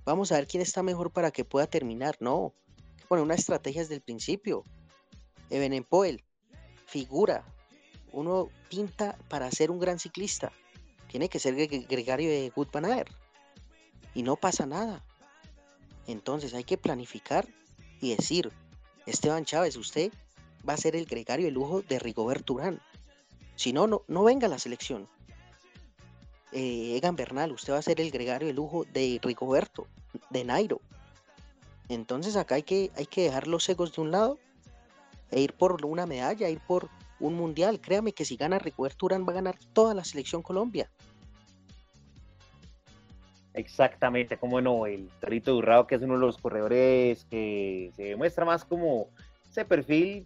vamos 0.06 0.32
a 0.32 0.36
ver 0.36 0.48
quién 0.48 0.62
está 0.62 0.84
mejor 0.84 1.12
para 1.12 1.32
que 1.32 1.44
pueda 1.44 1.68
terminar. 1.68 2.16
No, 2.20 2.54
hay 2.78 2.96
que 2.98 3.08
poner 3.08 3.24
una 3.24 3.36
estrategia 3.36 3.82
desde 3.82 3.96
el 3.96 4.02
principio. 4.02 4.64
Ebenepoel, 5.50 6.24
figura. 6.86 7.44
Uno 8.12 8.50
pinta 8.70 9.18
para 9.28 9.52
ser 9.52 9.72
un 9.72 9.80
gran 9.80 10.00
ciclista. 10.00 10.52
Tiene 11.10 11.28
que 11.30 11.40
ser 11.40 11.56
gregario 11.56 12.30
de 12.30 12.52
Good 12.56 12.70
Y 14.14 14.24
no 14.24 14.36
pasa 14.36 14.66
nada. 14.66 15.04
Entonces 16.08 16.54
hay 16.54 16.64
que 16.64 16.78
planificar 16.78 17.48
y 18.00 18.16
decir, 18.16 18.52
Esteban 19.06 19.46
Chávez, 19.46 19.76
usted 19.76 20.12
va 20.68 20.74
a 20.74 20.78
ser 20.78 20.96
el 20.96 21.06
gregario 21.06 21.46
de 21.46 21.52
lujo 21.52 21.82
de 21.82 22.00
Rigobert 22.00 22.50
Urán. 22.50 22.82
Si 23.56 23.74
no, 23.74 23.88
no, 23.88 24.04
no 24.08 24.24
venga 24.24 24.48
la 24.48 24.60
selección. 24.60 25.08
Eh, 26.58 26.96
Egan 26.96 27.18
Bernal, 27.18 27.52
usted 27.52 27.74
va 27.74 27.80
a 27.80 27.82
ser 27.82 28.00
el 28.00 28.12
gregario 28.12 28.48
de 28.48 28.54
lujo 28.54 28.86
de 28.86 29.20
Rigoberto, 29.22 29.88
de 30.30 30.46
Nairo. 30.46 30.80
Entonces 31.90 32.38
acá 32.38 32.56
hay 32.56 32.64
que, 32.64 32.92
hay 32.96 33.08
que 33.08 33.24
dejar 33.24 33.48
los 33.48 33.68
egos 33.68 33.94
de 33.94 34.02
un 34.02 34.12
lado 34.12 34.40
e 35.32 35.42
ir 35.42 35.52
por 35.52 35.86
una 35.86 36.06
medalla, 36.06 36.48
ir 36.48 36.62
por 36.66 36.88
un 37.20 37.34
mundial. 37.34 37.82
Créame 37.82 38.14
que 38.14 38.24
si 38.24 38.38
gana 38.38 38.58
Rigoberto 38.58 39.06
Urán 39.06 39.28
va 39.28 39.34
a 39.34 39.36
ganar 39.36 39.58
toda 39.74 39.94
la 39.94 40.06
selección 40.06 40.42
Colombia. 40.42 40.90
Exactamente, 43.54 44.38
como 44.38 44.62
no, 44.62 44.86
el 44.86 45.10
Torito 45.20 45.52
Durrado, 45.52 45.88
que 45.88 45.96
es 45.96 46.02
uno 46.04 46.14
de 46.14 46.22
los 46.22 46.38
corredores 46.38 47.26
que 47.26 47.92
se 47.98 48.04
demuestra 48.04 48.46
más 48.46 48.64
como 48.64 49.10
ese 49.52 49.66
perfil 49.66 50.26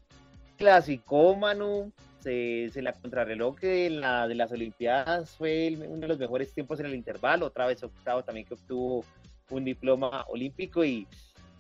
clasicómano, 0.58 1.92
se, 2.20 2.72
la 2.82 2.94
contrarreloj 2.94 3.60
de, 3.60 3.90
la, 3.90 4.28
de 4.28 4.36
las 4.36 4.52
Olimpiadas 4.52 5.32
fue 5.32 5.78
uno 5.88 6.02
de 6.02 6.08
los 6.08 6.20
mejores 6.20 6.54
tiempos 6.54 6.80
en 6.80 6.88
el 6.88 6.96
intervalo, 6.96 7.48
otra 7.48 7.68
vez 7.68 7.84
octavo 7.84 8.24
también 8.24 8.46
que 8.46 8.54
obtuvo 8.54 9.06
un 9.50 9.66
diploma 9.66 10.26
olímpico 10.28 10.84
y 10.84 11.08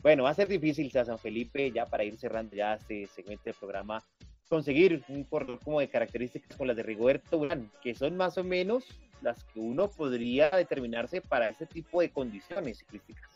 bueno, 0.02 0.24
va 0.24 0.30
a 0.30 0.34
ser 0.34 0.48
difícil 0.48 0.92
San 0.92 1.20
Felipe 1.20 1.72
ya 1.72 1.86
para 1.86 2.04
ir 2.04 2.18
cerrando 2.18 2.56
ya 2.56 2.76
este 2.76 3.08
segmento 3.08 3.44
del 3.46 3.56
programa 3.56 4.02
conseguir 4.50 5.04
un 5.10 5.24
corredor 5.24 5.60
como 5.64 5.80
de 5.80 5.90
características 5.90 6.58
con 6.58 6.68
las 6.68 6.76
de 6.76 6.84
Rigoberto 6.84 7.38
Urán, 7.38 7.72
que 7.82 7.94
son 7.94 8.18
más 8.18 8.38
o 8.38 8.44
menos 8.44 8.84
las 9.22 9.44
que 9.44 9.60
uno 9.60 9.90
podría 9.90 10.50
determinarse 10.50 11.22
para 11.22 11.50
ese 11.50 11.66
tipo 11.66 12.02
de 12.02 12.10
condiciones 12.10 12.80
ciclísticas. 12.80 13.30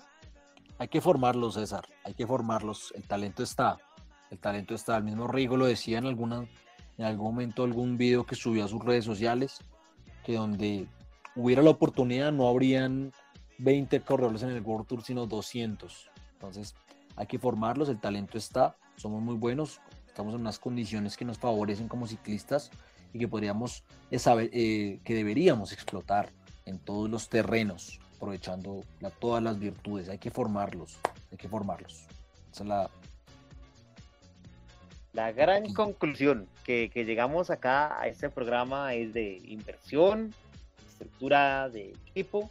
Hay 0.80 0.88
que 0.88 1.02
formarlos, 1.02 1.54
César, 1.54 1.88
hay 2.04 2.16
que 2.16 2.26
formarlos. 2.26 2.92
El 2.96 3.04
talento 3.04 3.44
está, 3.44 3.78
el 4.32 4.40
talento 4.40 4.74
está. 4.74 4.98
El 4.98 5.04
mismo 5.04 5.28
Rigo 5.28 5.56
lo 5.56 5.68
decía 5.68 6.00
en, 6.00 6.08
alguna, 6.08 6.48
en 6.98 7.06
algún 7.06 7.28
momento, 7.28 7.64
algún 7.64 7.98
video 7.98 8.26
que 8.26 8.36
subió 8.36 8.66
a 8.66 8.68
sus 8.68 8.84
redes 8.84 9.06
sociales, 9.06 9.60
que 10.26 10.36
donde 10.36 10.88
hubiera 11.36 11.62
la 11.62 11.72
oportunidad 11.72 12.32
no 12.32 12.48
habrían 12.48 13.12
20 13.58 14.02
corredores 14.02 14.44
en 14.44 14.50
el 14.50 14.62
World 14.62 14.88
Tour, 14.88 15.04
sino 15.04 15.26
200. 15.26 16.10
Entonces, 16.34 16.76
hay 17.16 17.28
que 17.28 17.40
formarlos, 17.40 17.90
el 17.90 18.00
talento 18.00 18.38
está, 18.38 18.76
somos 18.96 19.22
muy 19.22 19.36
buenos, 19.36 19.80
estamos 20.08 20.34
en 20.36 20.42
unas 20.42 20.60
condiciones 20.60 21.18
que 21.18 21.26
nos 21.26 21.38
favorecen 21.38 21.88
como 21.88 22.08
ciclistas 22.08 22.72
y 23.14 23.20
que 23.20 23.28
podríamos 23.28 23.84
eh, 24.12 24.20
saber, 24.20 24.50
eh, 24.54 25.00
que 25.04 25.16
deberíamos 25.16 25.72
explotar 25.72 26.32
en 26.66 26.80
todos 26.80 27.10
los 27.10 27.30
terrenos, 27.30 28.00
aprovechando 28.16 28.82
todas 29.20 29.44
las 29.44 29.60
virtudes. 29.60 30.10
Hay 30.10 30.18
que 30.18 30.32
formarlos, 30.32 30.98
hay 31.32 31.38
que 31.38 31.50
formarlos. 31.50 32.06
Esa 32.52 32.64
es 32.64 32.70
la, 32.70 32.90
la 35.14 35.32
gran 35.32 35.74
conclusión 35.74 36.48
que, 36.64 36.90
que, 36.92 37.06
llegamos 37.06 37.50
acá 37.50 38.02
a 38.02 38.08
este 38.08 38.30
programa 38.30 38.94
es 38.96 39.14
de 39.14 39.42
inversión, 39.46 40.34
estructura 40.88 41.70
de 41.70 41.92
equipo 42.08 42.50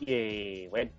y 0.00 0.06
de, 0.06 0.66
bueno, 0.70 0.90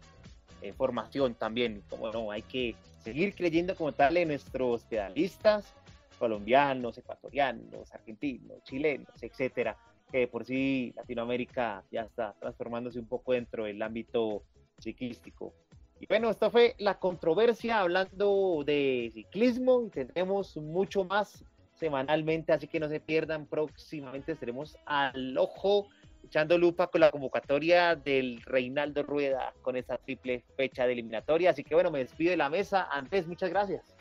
formación 0.78 1.34
también. 1.34 1.84
Como 1.90 2.12
no, 2.12 2.32
hay 2.32 2.44
que 2.44 2.76
seguir 3.04 3.34
creyendo 3.34 3.76
como 3.76 3.92
tal 3.92 4.18
en 4.18 4.28
nuestros 4.28 4.84
pedalistas, 4.84 5.74
colombianos, 6.18 6.98
ecuatorianos, 6.98 7.94
argentinos, 7.94 8.64
chilenos, 8.64 9.24
etcétera, 9.24 9.78
que 10.12 10.28
por 10.28 10.46
sí 10.46 10.94
Latinoamérica 10.96 11.84
ya 11.92 12.02
está 12.02 12.34
transformándose 12.40 13.00
un 13.00 13.08
poco 13.08 13.34
dentro 13.34 13.66
del 13.66 13.82
ámbito 13.82 14.44
ciclístico. 14.80 15.54
Y 16.00 16.06
bueno, 16.08 16.30
esto 16.30 16.50
fue 16.50 16.76
la 16.78 16.98
controversia 16.98 17.80
hablando 17.80 18.64
de 18.66 19.12
ciclismo 19.14 19.84
y 19.86 19.90
tendremos 19.90 20.56
mucho 20.58 21.04
más 21.04 21.44
semanalmente, 21.76 22.54
así 22.54 22.68
que 22.68 22.80
no 22.80 22.90
se 22.90 23.00
pierdan, 23.00 23.46
próximamente 23.46 24.34
estaremos 24.34 24.78
al 24.86 25.38
ojo 25.38 25.88
echando 26.24 26.58
lupa 26.58 26.88
con 26.88 27.02
la 27.02 27.12
convocatoria 27.12 27.96
del 27.96 28.42
Reinaldo 28.44 29.04
Rueda 29.04 29.54
con 29.62 29.76
esa 29.76 29.98
triple 29.98 30.44
fecha 30.56 30.86
de 30.86 30.94
eliminatoria. 30.94 31.50
Así 31.52 31.64
que 31.64 31.74
bueno, 31.74 31.92
me 31.92 32.00
despido 32.00 32.32
de 32.32 32.38
la 32.38 32.50
mesa. 32.50 32.88
Antes, 32.92 33.28
muchas 33.28 33.50
gracias. 33.50 33.96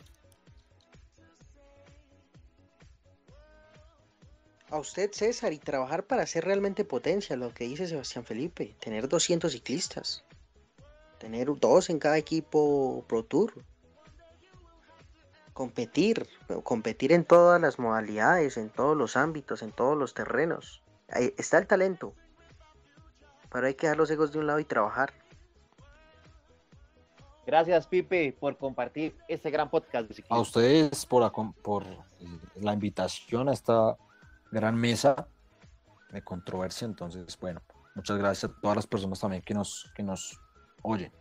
a 4.71 4.77
usted, 4.77 5.11
César, 5.11 5.51
y 5.53 5.57
trabajar 5.57 6.05
para 6.05 6.25
ser 6.25 6.45
realmente 6.45 6.85
potencia, 6.85 7.35
lo 7.35 7.53
que 7.53 7.63
dice 7.65 7.87
Sebastián 7.87 8.23
Felipe, 8.23 8.75
tener 8.79 9.09
200 9.09 9.51
ciclistas, 9.51 10.23
tener 11.19 11.47
dos 11.59 11.89
en 11.89 11.99
cada 11.99 12.17
equipo 12.17 13.03
Pro 13.07 13.23
Tour, 13.23 13.53
competir, 15.53 16.27
competir 16.63 17.11
en 17.11 17.25
todas 17.25 17.61
las 17.61 17.77
modalidades, 17.77 18.57
en 18.57 18.69
todos 18.69 18.97
los 18.97 19.17
ámbitos, 19.17 19.61
en 19.61 19.71
todos 19.71 19.97
los 19.97 20.13
terrenos. 20.13 20.81
Ahí 21.09 21.33
está 21.37 21.57
el 21.57 21.67
talento, 21.67 22.13
pero 23.51 23.67
hay 23.67 23.75
que 23.75 23.87
dejar 23.87 23.97
los 23.97 24.09
egos 24.09 24.31
de 24.31 24.39
un 24.39 24.47
lado 24.47 24.59
y 24.59 24.65
trabajar. 24.65 25.13
Gracias, 27.45 27.87
Pipe, 27.87 28.37
por 28.39 28.57
compartir 28.57 29.15
este 29.27 29.49
gran 29.49 29.69
podcast. 29.69 30.11
A 30.29 30.39
ustedes 30.39 31.05
por, 31.05 31.31
por 31.61 31.83
la 32.55 32.73
invitación 32.73 33.49
a 33.49 33.53
esta 33.53 33.97
gran 34.51 34.75
mesa 34.75 35.27
de 36.11 36.21
controversia. 36.21 36.85
Entonces, 36.85 37.37
bueno, 37.39 37.61
muchas 37.95 38.17
gracias 38.17 38.51
a 38.51 38.61
todas 38.61 38.75
las 38.77 38.87
personas 38.87 39.19
también 39.19 39.41
que 39.41 39.55
nos, 39.55 39.91
que 39.95 40.03
nos 40.03 40.39
oyen. 40.81 41.11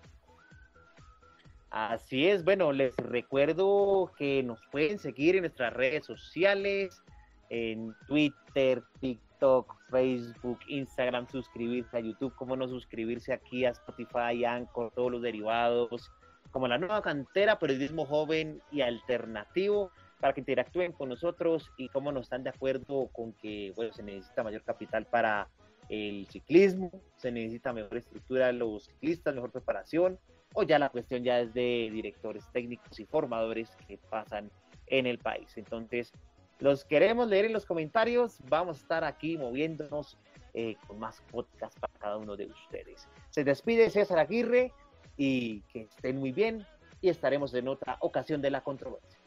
Así 1.71 2.27
es, 2.27 2.45
bueno, 2.45 2.73
les 2.73 2.97
recuerdo 2.97 4.11
que 4.17 4.43
nos 4.43 4.59
pueden 4.73 4.99
seguir 4.99 5.37
en 5.37 5.43
nuestras 5.43 5.73
redes 5.75 6.07
sociales, 6.07 7.03
en 7.51 7.95
Twitter, 8.07 8.83
TikTok, 9.01 9.75
Facebook, 9.91 10.59
Instagram, 10.69 11.29
suscribirse 11.29 11.97
a 11.99 12.01
YouTube, 12.01 12.35
cómo 12.37 12.57
no 12.57 12.69
suscribirse 12.69 13.35
aquí 13.35 13.67
a 13.67 13.71
Spotify, 13.71 14.45
Anchor, 14.47 14.93
todos 14.95 15.13
los 15.13 15.23
derivados, 15.23 16.11
como 16.51 16.69
la 16.69 16.79
nueva 16.79 17.03
cantera, 17.03 17.59
periodismo 17.59 18.07
joven 18.07 18.63
y 18.71 18.81
alternativo 18.81 19.91
para 20.21 20.33
que 20.33 20.41
interactúen 20.41 20.93
con 20.93 21.09
nosotros 21.09 21.71
y 21.77 21.89
cómo 21.91 22.13
nos 22.13 22.25
están 22.25 22.43
de 22.43 22.51
acuerdo 22.51 23.09
con 23.13 23.33
que 23.35 23.73
bueno, 23.77 23.93
se 23.93 24.03
necesita 24.03 24.43
mayor 24.43 24.63
capital 24.63 25.07
para 25.07 25.49
el 25.89 26.27
ciclismo, 26.27 26.91
se 27.17 27.33
necesita 27.33 27.73
mejor 27.73 27.97
estructura 27.97 28.49
de 28.49 28.55
los 28.55 28.85
ciclistas, 28.85 29.35
mejor 29.35 29.51
preparación, 29.51 30.19
o 30.55 30.63
ya 30.63 30.79
la 30.79 30.89
cuestión 30.89 31.23
ya 31.25 31.41
es 31.41 31.53
de 31.55 31.91
directores 31.93 32.45
técnicos 32.53 32.99
y 32.99 33.05
formadores 33.05 33.71
que 33.87 33.99
pasan 34.11 34.51
en 34.87 35.07
el 35.07 35.19
país. 35.19 35.57
Entonces, 35.57 36.13
los 36.59 36.85
queremos 36.85 37.29
leer 37.29 37.45
en 37.45 37.53
los 37.53 37.67
comentarios, 37.67 38.39
vamos 38.49 38.79
a 38.79 38.81
estar 38.81 39.05
aquí 39.05 39.37
moviéndonos 39.37 40.19
eh, 40.55 40.77
con 40.87 40.99
más 40.99 41.23
podcasts 41.31 41.79
para 41.79 41.93
cada 41.99 42.17
uno 42.17 42.37
de 42.37 42.47
ustedes. 42.47 43.07
Se 43.31 43.45
despide 43.45 43.91
César 43.91 44.19
Aguirre 44.19 44.73
y 45.17 45.61
que 45.73 45.83
estén 45.83 46.19
muy 46.19 46.33
bien 46.33 46.67
y 47.01 47.11
estaremos 47.11 47.55
en 47.55 47.69
otra 47.69 47.97
ocasión 48.01 48.43
de 48.43 48.51
la 48.51 48.63
controversia. 48.63 49.18